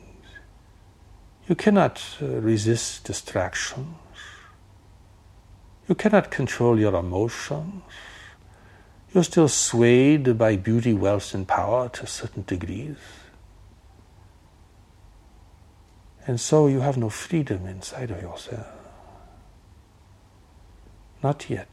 You 1.47 1.55
cannot 1.55 1.99
uh, 2.21 2.25
resist 2.25 3.05
distractions. 3.05 3.95
You 5.87 5.95
cannot 5.95 6.29
control 6.29 6.79
your 6.79 6.95
emotions. 6.95 7.81
You're 9.11 9.23
still 9.23 9.47
swayed 9.47 10.37
by 10.37 10.55
beauty, 10.55 10.93
wealth, 10.93 11.33
and 11.33 11.47
power 11.47 11.89
to 11.89 12.05
certain 12.05 12.43
degrees. 12.43 12.97
And 16.27 16.39
so 16.39 16.67
you 16.67 16.81
have 16.81 16.97
no 16.97 17.09
freedom 17.09 17.65
inside 17.65 18.11
of 18.11 18.21
yourself. 18.21 18.67
Not 21.23 21.49
yet. 21.49 21.67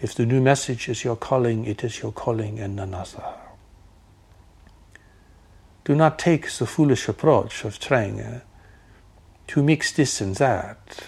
If 0.00 0.14
the 0.14 0.26
new 0.26 0.40
message 0.40 0.88
is 0.88 1.02
your 1.02 1.16
calling, 1.16 1.64
it 1.64 1.82
is 1.82 2.02
your 2.02 2.12
calling 2.12 2.60
and 2.60 2.76
none 2.76 2.94
other. 2.94 3.34
Do 5.84 5.94
not 5.94 6.18
take 6.18 6.48
the 6.50 6.66
foolish 6.66 7.08
approach 7.08 7.64
of 7.64 7.78
trying 7.78 8.20
uh, 8.20 8.40
to 9.48 9.62
mix 9.62 9.90
this 9.92 10.20
and 10.20 10.36
that. 10.36 11.02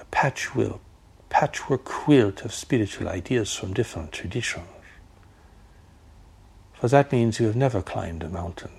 A 0.00 0.04
patchwork, 0.06 0.80
patchwork 1.28 1.84
quilt 1.84 2.44
of 2.44 2.54
spiritual 2.54 3.08
ideas 3.08 3.52
from 3.54 3.74
different 3.74 4.12
traditions. 4.12 4.73
For 6.74 6.88
that 6.88 7.12
means 7.12 7.40
you 7.40 7.46
have 7.46 7.56
never 7.56 7.82
climbed 7.82 8.22
a 8.22 8.28
mountain. 8.28 8.70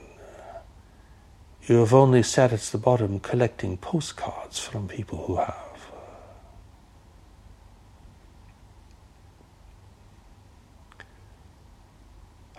You 1.67 1.77
have 1.77 1.93
only 1.93 2.21
sat 2.21 2.53
at 2.53 2.59
the 2.59 2.77
bottom 2.77 3.19
collecting 3.19 3.77
postcards 3.77 4.59
from 4.59 4.87
people 4.87 5.25
who 5.25 5.37
have. 5.37 5.65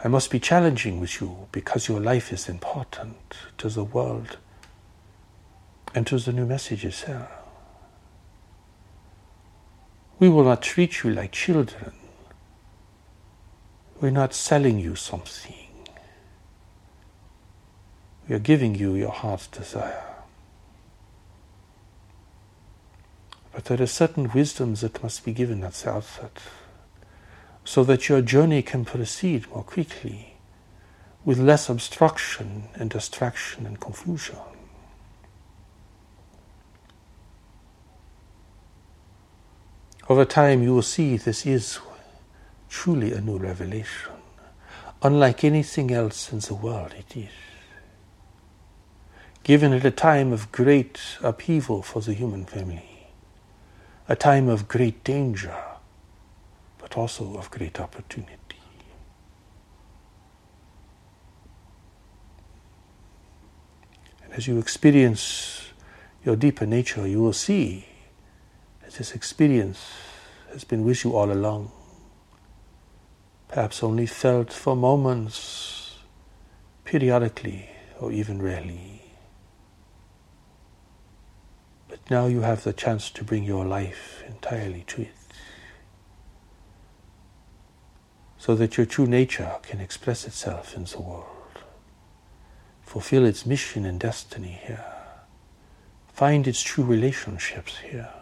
I 0.03 0.09
must 0.09 0.31
be 0.31 0.39
challenging 0.39 1.01
with 1.01 1.21
you 1.21 1.49
because 1.53 1.89
your 1.89 2.01
life 2.01 2.33
is 2.33 2.49
important 2.49 3.17
to 3.59 3.69
the 3.69 3.85
world 3.85 4.39
and 5.95 6.07
to 6.07 6.19
the 6.19 6.33
new 6.33 6.47
message 6.47 6.85
itself. 6.85 7.29
We 10.19 10.29
will 10.29 10.45
not 10.45 10.63
treat 10.63 11.03
you 11.03 11.11
like 11.11 11.33
children. 11.33 11.93
We're 14.01 14.11
not 14.11 14.35
selling 14.35 14.79
you 14.79 14.95
something. 14.95 15.55
We 18.29 18.35
are 18.35 18.41
giving 18.41 18.75
you 18.75 18.95
your 18.95 19.11
heart's 19.11 19.47
desire. 19.47 20.03
But 23.53 23.65
there 23.67 23.81
are 23.81 23.87
certain 23.87 24.31
wisdoms 24.33 24.83
that 24.83 25.03
must 25.03 25.25
be 25.25 25.33
given 25.33 25.65
at 25.65 25.73
the 25.75 25.91
outset 25.91 26.39
so 27.65 27.85
that 27.85 28.09
your 28.09 28.21
journey 28.21 28.63
can 28.63 28.85
proceed 28.85 29.49
more 29.49 29.65
quickly 29.65 30.37
with 31.25 31.39
less 31.39 31.69
obstruction 31.69 32.69
and 32.75 32.91
distraction 32.91 33.67
and 33.67 33.81
confusion. 33.81 34.37
Over 40.09 40.25
time, 40.25 40.63
you 40.63 40.75
will 40.75 40.83
see 40.83 41.17
this 41.17 41.45
is 41.45 41.81
truly 42.69 43.13
a 43.13 43.21
new 43.21 43.39
revelation. 43.39 44.13
Unlike 45.03 45.45
anything 45.45 45.93
else 45.93 46.33
in 46.33 46.41
the 46.41 46.55
world, 46.55 46.95
it 46.99 47.17
is. 47.17 47.31
Given 49.45 49.73
at 49.73 49.85
a 49.85 49.91
time 49.91 50.33
of 50.33 50.51
great 50.51 51.01
upheaval 51.23 51.83
for 51.83 52.01
the 52.01 52.15
human 52.15 52.45
family, 52.45 53.09
a 54.09 54.17
time 54.17 54.49
of 54.49 54.69
great 54.69 55.05
danger 55.05 55.57
but 56.87 56.97
also 56.97 57.37
of 57.37 57.51
great 57.51 57.81
opportunity. 57.81 58.61
And 64.23 64.33
as 64.35 64.47
you 64.47 64.59
experience 64.59 65.71
your 66.25 66.37
deeper 66.37 66.65
nature, 66.65 67.09
you 67.09 67.21
will 67.21 67.33
see 67.33 67.87
that 68.83 68.93
this 68.95 69.17
experience 69.17 69.85
has 70.53 70.63
been 70.63 70.85
with 70.85 71.05
you 71.05 71.17
all 71.17 71.33
along, 71.33 71.73
perhaps 73.57 73.83
only 73.83 74.05
felt 74.05 74.53
for 74.53 74.77
moments, 74.77 76.01
periodically, 76.85 77.71
or 77.99 78.13
even 78.13 78.43
rarely. 78.43 79.01
But 81.89 82.01
now 82.11 82.27
you 82.27 82.43
have 82.43 82.65
the 82.65 82.75
chance 82.75 83.09
to 83.13 83.25
bring 83.25 83.45
your 83.45 83.65
life 83.65 84.23
entirely 84.29 84.85
to 84.89 85.03
it. 85.03 85.09
so 88.37 88.55
that 88.55 88.77
your 88.77 88.87
true 88.87 89.07
nature 89.07 89.57
can 89.63 89.81
express 89.81 90.27
itself 90.27 90.77
in 90.77 90.85
the 90.85 91.01
world, 91.01 91.57
fulfill 92.83 93.25
its 93.25 93.47
mission 93.47 93.87
and 93.87 93.99
destiny 93.99 94.61
here, 94.67 94.85
find 96.13 96.47
its 96.47 96.63
true 96.63 96.85
relationships 96.85 97.79
here, 97.79 98.13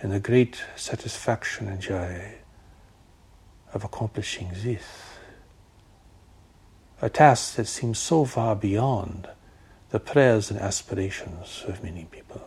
and 0.00 0.12
the 0.12 0.20
great 0.20 0.62
satisfaction 0.76 1.68
and 1.68 1.80
joy 1.80 2.36
of 3.76 3.84
accomplishing 3.84 4.50
this. 4.52 4.82
A 7.00 7.08
task 7.08 7.54
that 7.54 7.68
seems 7.68 7.98
so 7.98 8.24
far 8.24 8.56
beyond 8.56 9.28
the 9.90 10.00
prayers 10.00 10.50
and 10.50 10.58
aspirations 10.58 11.62
of 11.68 11.84
many 11.84 12.06
people. 12.10 12.42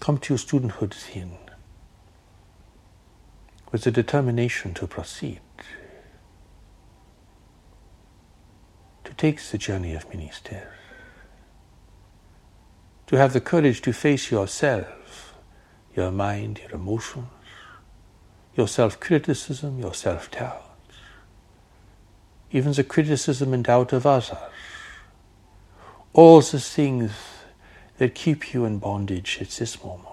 come 0.00 0.18
to 0.18 0.32
your 0.32 0.38
studenthood 0.38 0.94
scene 0.94 1.36
with 3.70 3.84
the 3.84 3.90
determination 3.92 4.74
to 4.74 4.86
proceed, 4.86 5.40
to 9.04 9.14
take 9.14 9.40
the 9.40 9.58
journey 9.58 9.94
of 9.94 10.08
many 10.08 10.30
stairs, 10.30 10.79
to 13.10 13.16
have 13.16 13.32
the 13.32 13.40
courage 13.40 13.82
to 13.82 13.92
face 13.92 14.30
yourself, 14.30 15.34
your 15.96 16.12
mind, 16.12 16.60
your 16.60 16.76
emotions, 16.76 17.26
your 18.54 18.68
self 18.68 19.00
criticism, 19.00 19.80
your 19.80 19.92
self 19.92 20.30
doubt, 20.30 20.78
even 22.52 22.70
the 22.72 22.84
criticism 22.84 23.52
and 23.52 23.64
doubt 23.64 23.92
of 23.92 24.06
others, 24.06 24.30
all 26.12 26.40
the 26.40 26.60
things 26.60 27.10
that 27.98 28.14
keep 28.14 28.54
you 28.54 28.64
in 28.64 28.78
bondage 28.78 29.38
at 29.40 29.48
this 29.48 29.82
moment. 29.82 30.06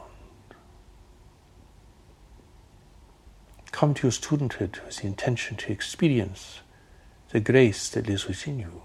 Come 3.71 3.93
to 3.93 4.07
your 4.07 4.11
studenthood 4.11 4.83
with 4.83 4.97
the 4.97 5.05
intention 5.05 5.55
to 5.57 5.71
experience 5.71 6.61
the 7.29 7.39
grace 7.39 7.89
that 7.89 8.07
lives 8.07 8.27
within 8.27 8.57
you, 8.57 8.81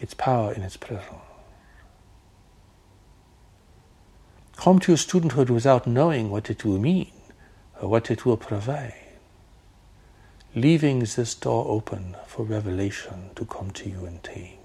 its 0.00 0.14
power 0.14 0.52
in 0.52 0.62
its 0.62 0.76
presence. 0.76 1.27
Come 4.58 4.80
to 4.80 4.90
your 4.90 4.98
studenthood 4.98 5.50
without 5.50 5.86
knowing 5.86 6.30
what 6.30 6.50
it 6.50 6.64
will 6.64 6.80
mean 6.80 7.12
or 7.80 7.88
what 7.88 8.10
it 8.10 8.26
will 8.26 8.36
provide, 8.36 8.92
leaving 10.52 10.98
this 10.98 11.34
door 11.36 11.64
open 11.68 12.16
for 12.26 12.44
revelation 12.44 13.30
to 13.36 13.44
come 13.44 13.70
to 13.70 13.88
you 13.88 14.04
in 14.04 14.18
time. 14.18 14.58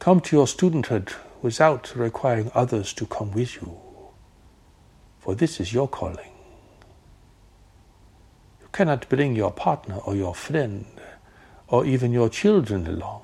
Come 0.00 0.20
to 0.20 0.36
your 0.36 0.44
studenthood 0.44 1.14
without 1.40 1.96
requiring 1.96 2.50
others 2.54 2.92
to 2.92 3.06
come 3.06 3.32
with 3.32 3.56
you, 3.56 3.74
for 5.18 5.34
this 5.34 5.60
is 5.60 5.72
your 5.72 5.88
calling. 5.88 6.32
You 8.60 8.68
cannot 8.70 9.08
bring 9.08 9.34
your 9.34 9.50
partner 9.50 9.96
or 9.96 10.14
your 10.14 10.34
friend 10.34 10.84
or 11.68 11.86
even 11.86 12.12
your 12.12 12.28
children 12.28 12.86
along, 12.86 13.22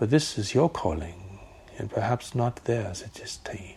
for 0.00 0.06
this 0.06 0.38
is 0.38 0.54
your 0.54 0.70
calling 0.70 1.38
and 1.76 1.90
perhaps 1.90 2.34
not 2.34 2.64
theirs 2.64 3.02
at 3.02 3.12
this 3.12 3.36
time. 3.36 3.76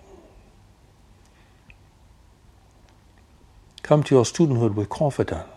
Come 3.82 4.04
to 4.04 4.16
your 4.16 4.24
studenthood 4.24 4.74
with 4.74 4.88
confidence 4.88 5.50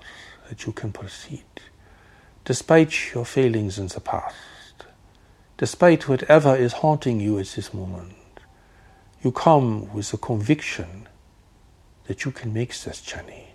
that 0.48 0.66
you 0.66 0.72
can 0.72 0.90
proceed, 0.90 1.44
despite 2.44 3.14
your 3.14 3.24
failings 3.24 3.78
in 3.78 3.86
the 3.86 4.00
past 4.00 4.34
despite 5.56 6.08
whatever 6.08 6.54
is 6.54 6.74
haunting 6.74 7.20
you 7.20 7.38
at 7.38 7.46
this 7.46 7.72
moment, 7.72 8.14
you 9.22 9.32
come 9.32 9.92
with 9.94 10.10
the 10.10 10.18
conviction 10.18 11.08
that 12.06 12.24
you 12.24 12.30
can 12.30 12.52
make 12.52 12.78
this 12.80 13.00
journey, 13.00 13.54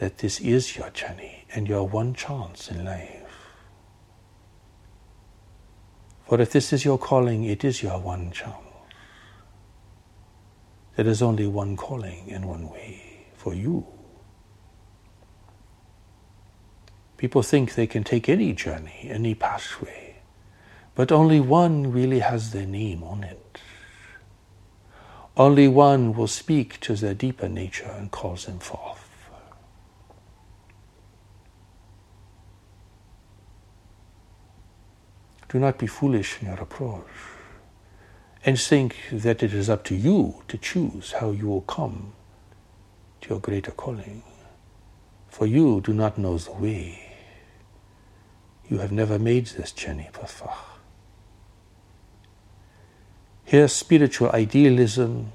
that 0.00 0.18
this 0.18 0.40
is 0.40 0.76
your 0.76 0.90
journey 0.90 1.44
and 1.54 1.68
your 1.68 1.86
one 1.86 2.12
chance 2.12 2.70
in 2.70 2.84
life. 2.84 3.17
For 6.28 6.40
if 6.40 6.52
this 6.52 6.72
is 6.72 6.84
your 6.84 6.98
calling, 6.98 7.44
it 7.44 7.64
is 7.64 7.82
your 7.82 7.98
one 7.98 8.30
chance. 8.30 8.54
There 10.96 11.06
is 11.06 11.22
only 11.22 11.46
one 11.46 11.76
calling 11.76 12.30
and 12.30 12.44
one 12.44 12.68
way 12.68 13.26
for 13.34 13.54
you. 13.54 13.86
People 17.16 17.42
think 17.42 17.74
they 17.74 17.86
can 17.86 18.04
take 18.04 18.28
any 18.28 18.52
journey, 18.52 19.08
any 19.08 19.34
pathway 19.34 20.08
but 20.98 21.12
only 21.12 21.38
one 21.38 21.92
really 21.92 22.18
has 22.18 22.50
their 22.50 22.66
name 22.66 23.04
on 23.04 23.22
it. 23.22 23.60
Only 25.36 25.68
one 25.68 26.12
will 26.12 26.26
speak 26.26 26.80
to 26.80 26.96
their 26.96 27.14
deeper 27.14 27.48
nature 27.48 27.88
and 27.96 28.10
calls 28.10 28.46
them 28.46 28.58
forth. 28.58 29.07
Do 35.48 35.58
not 35.58 35.78
be 35.78 35.86
foolish 35.86 36.40
in 36.40 36.48
your 36.48 36.60
approach 36.60 37.06
and 38.44 38.60
think 38.60 38.96
that 39.10 39.42
it 39.42 39.52
is 39.52 39.70
up 39.70 39.84
to 39.84 39.94
you 39.94 40.42
to 40.48 40.58
choose 40.58 41.12
how 41.12 41.30
you 41.30 41.48
will 41.48 41.62
come 41.62 42.12
to 43.20 43.30
your 43.30 43.40
greater 43.40 43.70
calling. 43.70 44.22
For 45.28 45.46
you 45.46 45.80
do 45.80 45.92
not 45.92 46.18
know 46.18 46.36
the 46.38 46.52
way. 46.52 47.16
You 48.68 48.78
have 48.78 48.92
never 48.92 49.18
made 49.18 49.46
this 49.46 49.72
journey 49.72 50.08
before. 50.12 50.56
Here, 53.44 53.68
spiritual 53.68 54.30
idealism, 54.32 55.32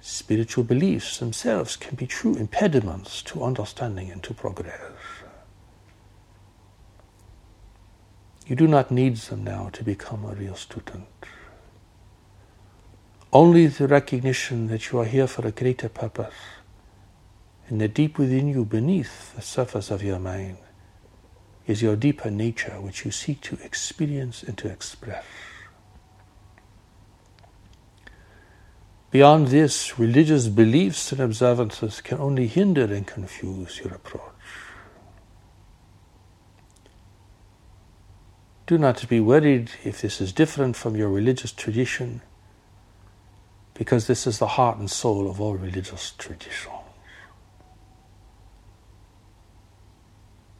spiritual 0.00 0.64
beliefs 0.64 1.18
themselves 1.18 1.76
can 1.76 1.96
be 1.96 2.06
true 2.06 2.34
impediments 2.36 3.22
to 3.22 3.42
understanding 3.42 4.10
and 4.10 4.22
to 4.24 4.34
progress. 4.34 4.80
You 8.46 8.56
do 8.56 8.66
not 8.66 8.90
need 8.90 9.16
them 9.16 9.44
now 9.44 9.70
to 9.72 9.84
become 9.84 10.24
a 10.24 10.34
real 10.34 10.56
student. 10.56 11.06
Only 13.32 13.66
the 13.68 13.86
recognition 13.86 14.66
that 14.66 14.90
you 14.90 14.98
are 14.98 15.04
here 15.04 15.26
for 15.26 15.46
a 15.46 15.52
greater 15.52 15.88
purpose, 15.88 16.34
and 17.68 17.80
that 17.80 17.94
deep 17.94 18.18
within 18.18 18.48
you, 18.48 18.64
beneath 18.64 19.34
the 19.34 19.42
surface 19.42 19.90
of 19.90 20.02
your 20.02 20.18
mind, 20.18 20.58
is 21.66 21.80
your 21.80 21.96
deeper 21.96 22.30
nature 22.30 22.80
which 22.80 23.04
you 23.04 23.10
seek 23.10 23.40
to 23.42 23.56
experience 23.62 24.42
and 24.42 24.58
to 24.58 24.68
express. 24.68 25.24
Beyond 29.12 29.48
this, 29.48 29.98
religious 29.98 30.48
beliefs 30.48 31.12
and 31.12 31.20
observances 31.20 32.00
can 32.00 32.18
only 32.18 32.48
hinder 32.48 32.84
and 32.84 33.06
confuse 33.06 33.78
your 33.78 33.94
approach. 33.94 34.31
Do 38.72 38.78
not 38.78 39.06
be 39.06 39.20
worried 39.20 39.70
if 39.84 40.00
this 40.00 40.18
is 40.18 40.32
different 40.32 40.76
from 40.76 40.96
your 40.96 41.10
religious 41.10 41.52
tradition, 41.52 42.22
because 43.74 44.06
this 44.06 44.26
is 44.26 44.38
the 44.38 44.46
heart 44.46 44.78
and 44.78 44.90
soul 44.90 45.28
of 45.28 45.42
all 45.42 45.56
religious 45.56 46.12
traditions. 46.16 46.72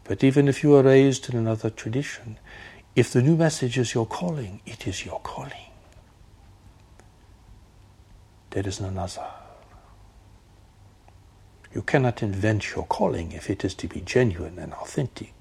But 0.05 0.23
even 0.23 0.47
if 0.47 0.63
you 0.63 0.75
are 0.75 0.83
raised 0.83 1.31
in 1.31 1.39
another 1.39 1.71
tradition, 1.71 2.39
if 2.95 3.11
the 3.11 3.23
new 3.23 3.35
message 3.35 3.79
is 3.79 3.95
your 3.95 4.05
calling, 4.05 4.61
it 4.67 4.87
is 4.87 5.07
your 5.07 5.21
calling. 5.21 5.71
There 8.51 8.69
is 8.69 8.79
none 8.79 8.99
other. 8.99 9.27
You 11.75 11.81
cannot 11.81 12.23
invent 12.23 12.75
your 12.75 12.85
calling 12.85 13.33
if 13.33 13.49
it 13.49 13.65
is 13.65 13.73
to 13.77 13.89
be 13.89 14.03
genuine 14.03 14.59
and 14.59 14.75
authentic. 14.75 15.33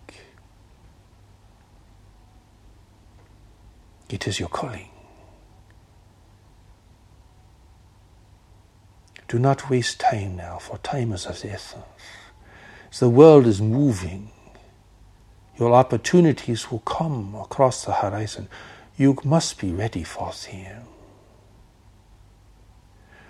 It 4.12 4.28
is 4.28 4.40
your 4.40 4.50
calling. 4.50 4.90
Do 9.30 9.40
not 9.40 9.70
waste 9.70 10.02
time 10.02 10.36
now, 10.36 10.58
for 10.60 10.78
time 10.80 11.14
is 11.14 11.26
of 11.26 11.42
the 11.42 11.52
essence. 11.52 11.86
As 12.92 13.00
the 13.00 13.10
world 13.10 13.48
is 13.48 13.62
moving, 13.62 14.30
your 15.58 15.74
opportunities 15.74 16.70
will 16.70 16.80
come 16.80 17.36
across 17.36 17.86
the 17.86 17.94
horizon. 17.94 18.50
You 18.98 19.18
must 19.24 19.58
be 19.58 19.72
ready 19.72 20.04
for 20.04 20.34
them. 20.34 20.84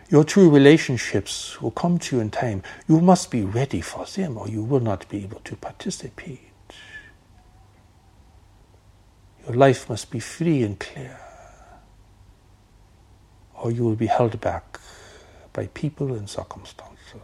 Your 0.10 0.24
true 0.24 0.50
relationships 0.50 1.62
will 1.62 1.72
come 1.72 2.00
to 2.00 2.16
you 2.16 2.22
in 2.22 2.32
time. 2.32 2.64
You 2.88 3.00
must 3.00 3.30
be 3.30 3.44
ready 3.44 3.82
for 3.82 4.06
them 4.06 4.38
or 4.38 4.50
you 4.50 4.64
will 4.64 4.80
not 4.80 5.08
be 5.08 5.24
able 5.24 5.42
to 5.42 5.56
participate. 5.56 6.51
Your 9.46 9.56
life 9.56 9.89
must 9.89 10.12
be 10.12 10.20
free 10.20 10.64
and 10.64 10.80
clear 10.80 11.20
or 13.62 13.72
you 13.72 13.84
will 13.84 13.96
be 13.96 14.08
held 14.08 14.42
back 14.42 14.80
by 15.54 15.68
people 15.68 16.14
and 16.14 16.30
circumstances. 16.30 17.22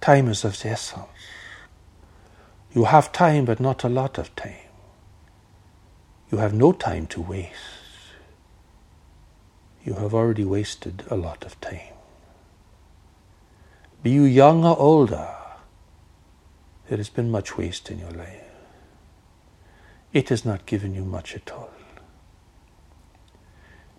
Time 0.00 0.28
is 0.28 0.44
of 0.44 0.58
the 0.60 0.70
essence. 0.70 1.06
You 2.72 2.84
have 2.84 3.12
time, 3.12 3.44
but 3.44 3.60
not 3.60 3.84
a 3.84 3.88
lot 3.88 4.16
of 4.16 4.34
time. 4.34 4.54
You 6.32 6.38
have 6.38 6.54
no 6.54 6.72
time 6.72 7.06
to 7.08 7.20
waste. 7.20 7.52
You 9.84 9.94
have 9.94 10.14
already 10.14 10.44
wasted 10.44 11.04
a 11.10 11.16
lot 11.16 11.44
of 11.44 11.60
time. 11.60 11.94
Be 14.02 14.10
you 14.10 14.22
young 14.22 14.64
or 14.64 14.78
older, 14.78 15.28
there 16.90 16.98
has 16.98 17.08
been 17.08 17.30
much 17.30 17.56
waste 17.56 17.88
in 17.88 18.00
your 18.00 18.10
life. 18.10 18.42
It 20.12 20.28
has 20.30 20.44
not 20.44 20.66
given 20.66 20.92
you 20.92 21.04
much 21.04 21.36
at 21.36 21.48
all. 21.52 21.70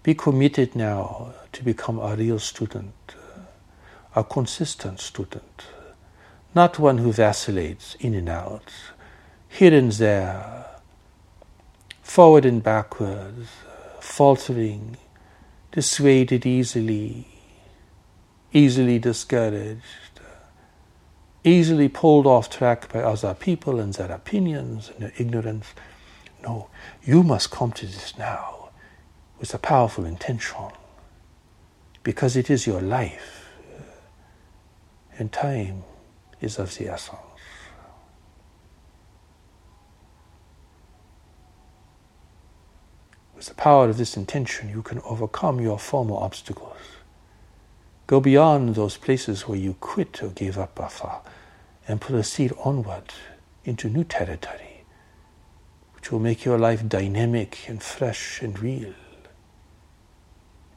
Be 0.03 0.13
committed 0.13 0.75
now 0.75 1.33
to 1.53 1.63
become 1.63 1.99
a 1.99 2.17
real 2.17 2.37
student, 2.37 3.15
a 4.13 4.25
consistent 4.25 4.99
student, 4.99 5.67
not 6.53 6.79
one 6.79 6.97
who 6.97 7.13
vacillates 7.13 7.95
in 8.01 8.13
and 8.13 8.27
out, 8.27 8.73
here 9.47 9.73
and 9.73 9.93
there, 9.93 10.65
forward 12.01 12.43
and 12.43 12.61
backwards, 12.61 13.47
faltering, 14.01 14.97
dissuaded 15.71 16.45
easily, 16.45 17.25
easily 18.51 18.99
discouraged, 18.99 20.10
easily 21.43 21.89
pulled 21.89 22.27
off 22.27 22.49
track 22.49 22.91
by 22.91 23.01
other 23.01 23.33
people 23.33 23.79
and 23.79 23.93
their 23.93 24.11
opinions 24.11 24.89
and 24.89 24.99
their 25.03 25.13
ignorance. 25.17 25.73
No, 26.43 26.69
you 27.03 27.23
must 27.23 27.51
come 27.51 27.71
to 27.73 27.85
this 27.85 28.17
now 28.17 28.69
with 29.39 29.53
a 29.53 29.57
powerful 29.57 30.05
intention 30.05 30.71
because 32.03 32.35
it 32.35 32.49
is 32.49 32.67
your 32.67 32.81
life 32.81 33.49
uh, 33.77 33.83
and 35.17 35.31
time 35.31 35.83
is 36.39 36.57
of 36.57 36.77
the 36.77 36.87
essence. 36.87 37.19
With 43.35 43.47
the 43.47 43.55
power 43.55 43.89
of 43.89 43.97
this 43.97 44.15
intention, 44.15 44.69
you 44.69 44.83
can 44.83 44.99
overcome 44.99 45.59
your 45.59 45.79
former 45.79 46.15
obstacles. 46.15 46.77
Go 48.11 48.19
beyond 48.19 48.75
those 48.75 48.97
places 48.97 49.47
where 49.47 49.57
you 49.57 49.75
quit 49.79 50.21
or 50.21 50.31
gave 50.31 50.57
up 50.57 50.77
afar 50.77 51.21
and 51.87 52.01
proceed 52.01 52.51
onward 52.61 53.13
into 53.63 53.87
new 53.87 54.03
territory, 54.03 54.83
which 55.95 56.11
will 56.11 56.19
make 56.19 56.43
your 56.43 56.57
life 56.57 56.85
dynamic 56.89 57.69
and 57.69 57.81
fresh 57.81 58.41
and 58.41 58.59
real. 58.59 58.93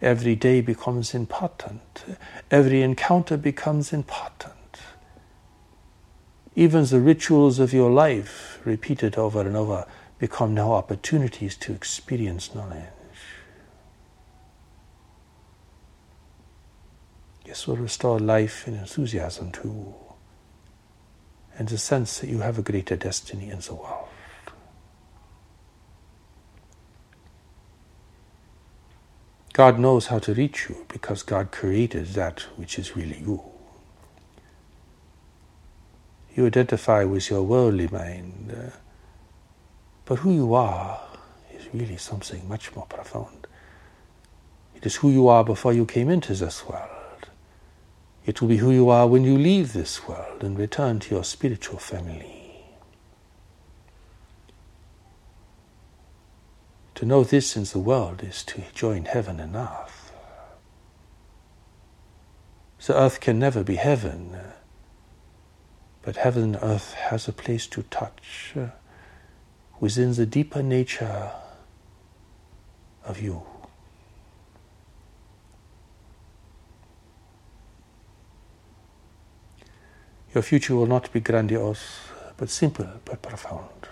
Every 0.01 0.37
day 0.37 0.61
becomes 0.61 1.13
important, 1.13 2.05
every 2.53 2.83
encounter 2.83 3.37
becomes 3.37 3.93
important. 3.93 4.79
Even 6.55 6.85
the 6.85 7.01
rituals 7.01 7.59
of 7.59 7.73
your 7.73 7.91
life, 7.91 8.61
repeated 8.65 9.19
over 9.19 9.41
and 9.41 9.57
over, 9.57 9.87
become 10.21 10.55
now 10.55 10.71
opportunities 10.71 11.57
to 11.57 11.73
experience 11.73 12.55
knowledge. 12.55 12.94
This 17.55 17.69
will 17.69 17.77
restore 17.77 18.19
life 18.19 18.67
and 18.67 18.77
enthusiasm 18.77 19.53
to 19.53 19.69
you, 19.69 19.95
and 21.57 21.69
the 21.69 21.79
sense 21.79 22.19
that 22.19 22.29
you 22.29 22.41
have 22.41 22.59
a 22.59 22.63
greater 22.63 22.97
destiny 22.97 23.49
in 23.49 23.61
the 23.61 23.75
world. 23.75 24.09
God 29.53 29.79
knows 29.79 30.09
how 30.09 30.19
to 30.19 30.35
reach 30.35 30.69
you 30.69 30.85
because 30.89 31.23
God 31.23 31.53
created 31.53 32.07
that 32.15 32.41
which 32.57 32.77
is 32.77 32.97
really 32.97 33.21
you. 33.21 33.41
You 36.35 36.47
identify 36.47 37.05
with 37.05 37.31
your 37.31 37.45
worldly 37.45 37.87
mind. 37.87 38.53
Uh, 38.53 38.71
but 40.07 40.19
who 40.19 40.33
you 40.33 40.55
are 40.55 41.01
is 41.57 41.73
really 41.73 41.99
something 41.99 42.49
much 42.49 42.75
more 42.75 42.87
profound. 42.87 43.47
It 44.75 44.85
is 44.85 44.97
who 44.97 45.11
you 45.13 45.29
are 45.29 45.45
before 45.45 45.73
you 45.73 45.87
came 45.87 46.11
into 46.11 46.35
this 46.35 46.67
world. 46.67 46.94
It 48.27 48.41
will 48.41 48.49
be 48.49 48.57
who 48.57 48.71
you 48.71 48.89
are 48.89 49.07
when 49.07 49.25
you 49.25 49.37
leave 49.37 49.73
this 49.73 50.09
world 50.09 50.43
and 50.43 50.59
return 50.59 50.99
to 51.01 51.15
your 51.15 51.25
spiritual 51.25 51.79
family. 51.79 52.65
To 56.95 57.05
know 57.05 57.25
this 57.25 57.57
in 57.57 57.65
the 57.65 57.81
world 57.81 58.23
is 58.23 58.43
to 58.45 58.63
join 58.73 59.05
heaven 59.05 59.41
and 59.41 59.57
earth. 59.57 60.13
The 62.87 62.97
earth 62.97 63.21
can 63.21 63.39
never 63.39 63.65
be 63.65 63.77
heaven, 63.77 64.39
but 66.03 66.17
heaven 66.17 66.43
and 66.43 66.59
earth 66.63 66.95
has 66.95 67.27
a 67.27 67.33
place 67.33 67.67
to 67.69 67.83
touch 67.85 68.53
uh, 68.57 68.69
within 69.81 70.13
the 70.15 70.27
deeper 70.27 70.63
nature 70.63 71.33
of 73.05 73.21
you. 73.21 73.43
Your 80.35 80.43
future 80.43 80.75
will 80.75 80.87
not 80.87 81.13
be 81.13 81.21
grandiose, 81.21 82.01
but 82.37 82.51
simple, 82.51 82.89
but 83.05 83.23
profound. 83.23 83.89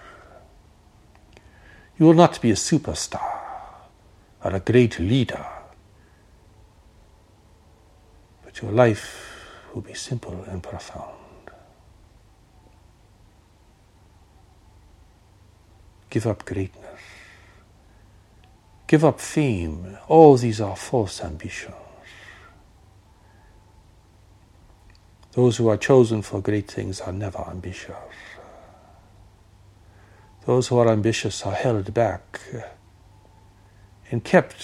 You 1.96 2.06
will 2.06 2.14
not 2.14 2.40
be 2.40 2.50
a 2.50 2.54
superstar 2.54 3.20
or 4.42 4.56
a 4.56 4.58
great 4.58 4.98
leader, 4.98 5.46
but 8.44 8.60
your 8.60 8.72
life 8.72 9.70
will 9.72 9.82
be 9.82 9.94
simple 9.94 10.44
and 10.48 10.60
profound. 10.60 11.14
Give 16.10 16.26
up 16.26 16.44
greatness. 16.44 17.00
Give 18.88 19.04
up 19.04 19.20
fame. 19.20 19.96
All 20.08 20.36
these 20.36 20.60
are 20.60 20.74
false 20.76 21.22
ambitions. 21.22 21.81
Those 25.32 25.56
who 25.56 25.68
are 25.68 25.78
chosen 25.78 26.20
for 26.22 26.40
great 26.40 26.70
things 26.70 27.00
are 27.00 27.12
never 27.12 27.42
ambitious. 27.48 27.96
Those 30.44 30.68
who 30.68 30.78
are 30.78 30.88
ambitious 30.88 31.46
are 31.46 31.54
held 31.54 31.94
back 31.94 32.40
and 34.10 34.22
kept 34.22 34.62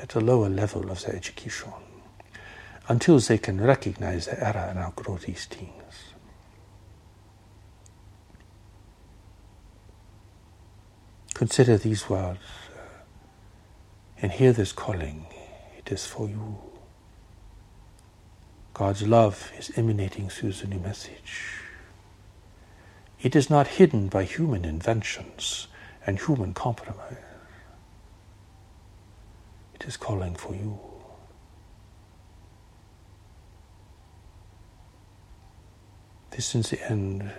at 0.00 0.14
a 0.14 0.20
lower 0.20 0.48
level 0.48 0.90
of 0.90 1.02
their 1.02 1.16
education 1.16 1.72
until 2.88 3.18
they 3.18 3.38
can 3.38 3.60
recognize 3.60 4.26
the 4.26 4.46
error 4.46 4.66
and 4.68 4.78
outgrow 4.78 5.16
these 5.16 5.46
things. 5.46 5.72
Consider 11.34 11.78
these 11.78 12.08
words 12.08 12.40
and 14.20 14.32
hear 14.32 14.52
this 14.52 14.72
calling. 14.72 15.26
It 15.78 15.90
is 15.92 16.06
for 16.06 16.28
you. 16.28 16.65
God's 18.76 19.08
love 19.08 19.52
is 19.58 19.72
emanating 19.74 20.28
through 20.28 20.52
the 20.52 20.66
new 20.66 20.78
message. 20.78 21.62
It 23.22 23.34
is 23.34 23.48
not 23.48 23.66
hidden 23.66 24.08
by 24.08 24.24
human 24.24 24.66
inventions 24.66 25.68
and 26.06 26.20
human 26.20 26.52
compromise. 26.52 27.16
It 29.76 29.86
is 29.86 29.96
calling 29.96 30.34
for 30.34 30.54
you. 30.54 30.78
This, 36.32 36.54
in 36.54 36.60
the 36.60 36.78
end, 36.86 37.32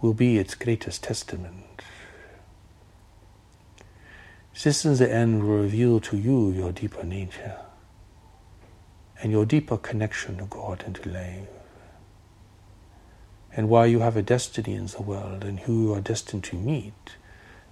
will 0.00 0.14
be 0.14 0.38
its 0.38 0.54
greatest 0.54 1.04
testament. 1.04 1.82
This, 4.64 4.86
in 4.86 4.96
the 4.96 5.12
end, 5.12 5.42
will 5.42 5.58
reveal 5.58 6.00
to 6.00 6.16
you 6.16 6.52
your 6.52 6.72
deeper 6.72 7.04
nature 7.04 7.58
and 9.22 9.30
your 9.32 9.44
deeper 9.44 9.76
connection 9.76 10.38
to 10.38 10.44
God 10.44 10.82
and 10.86 10.94
to 10.96 11.08
life 11.08 11.48
and 13.52 13.68
why 13.68 13.86
you 13.86 14.00
have 14.00 14.16
a 14.16 14.22
destiny 14.22 14.74
in 14.74 14.86
the 14.86 15.02
world 15.02 15.44
and 15.44 15.60
who 15.60 15.82
you 15.84 15.94
are 15.94 16.00
destined 16.00 16.44
to 16.44 16.56
meet 16.56 17.16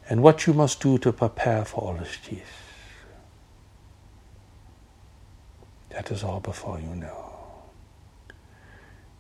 and 0.09 0.22
what 0.22 0.46
you 0.46 0.53
must 0.53 0.80
do 0.80 0.99
to 0.99 1.12
prepare 1.12 1.64
for 1.64 1.80
all 1.80 1.96
of 1.96 2.18
this. 2.28 2.40
That 5.90 6.11
is 6.11 6.22
all 6.22 6.40
before 6.40 6.80
you 6.80 6.94
now. 6.94 7.24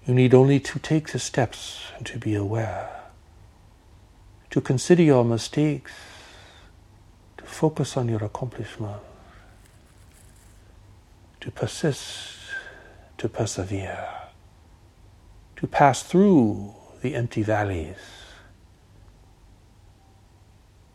You 0.06 0.14
need 0.14 0.34
only 0.34 0.58
to 0.60 0.78
take 0.78 1.12
the 1.12 1.18
steps 1.18 1.82
and 1.96 2.06
to 2.06 2.18
be 2.18 2.34
aware, 2.34 2.88
to 4.50 4.60
consider 4.60 5.02
your 5.02 5.24
mistakes, 5.24 5.92
to 7.36 7.44
focus 7.44 7.96
on 7.96 8.08
your 8.08 8.24
accomplishments, 8.24 9.04
to 11.40 11.50
persist, 11.50 12.36
to 13.16 13.28
persevere 13.28 14.08
to 15.58 15.66
pass 15.66 16.04
through 16.04 16.72
the 17.02 17.16
empty 17.16 17.42
valleys, 17.42 17.96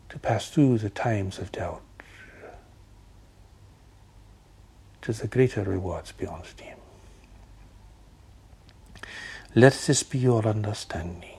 to 0.08 0.18
pass 0.18 0.48
through 0.48 0.78
the 0.78 0.88
times 0.88 1.38
of 1.38 1.52
doubt 1.52 1.82
to 5.02 5.12
the 5.12 5.26
greater 5.26 5.62
rewards 5.64 6.12
beyond 6.12 6.46
esteem. 6.46 6.76
Let 9.54 9.74
this 9.86 10.02
be 10.02 10.16
your 10.16 10.46
understanding. 10.46 11.33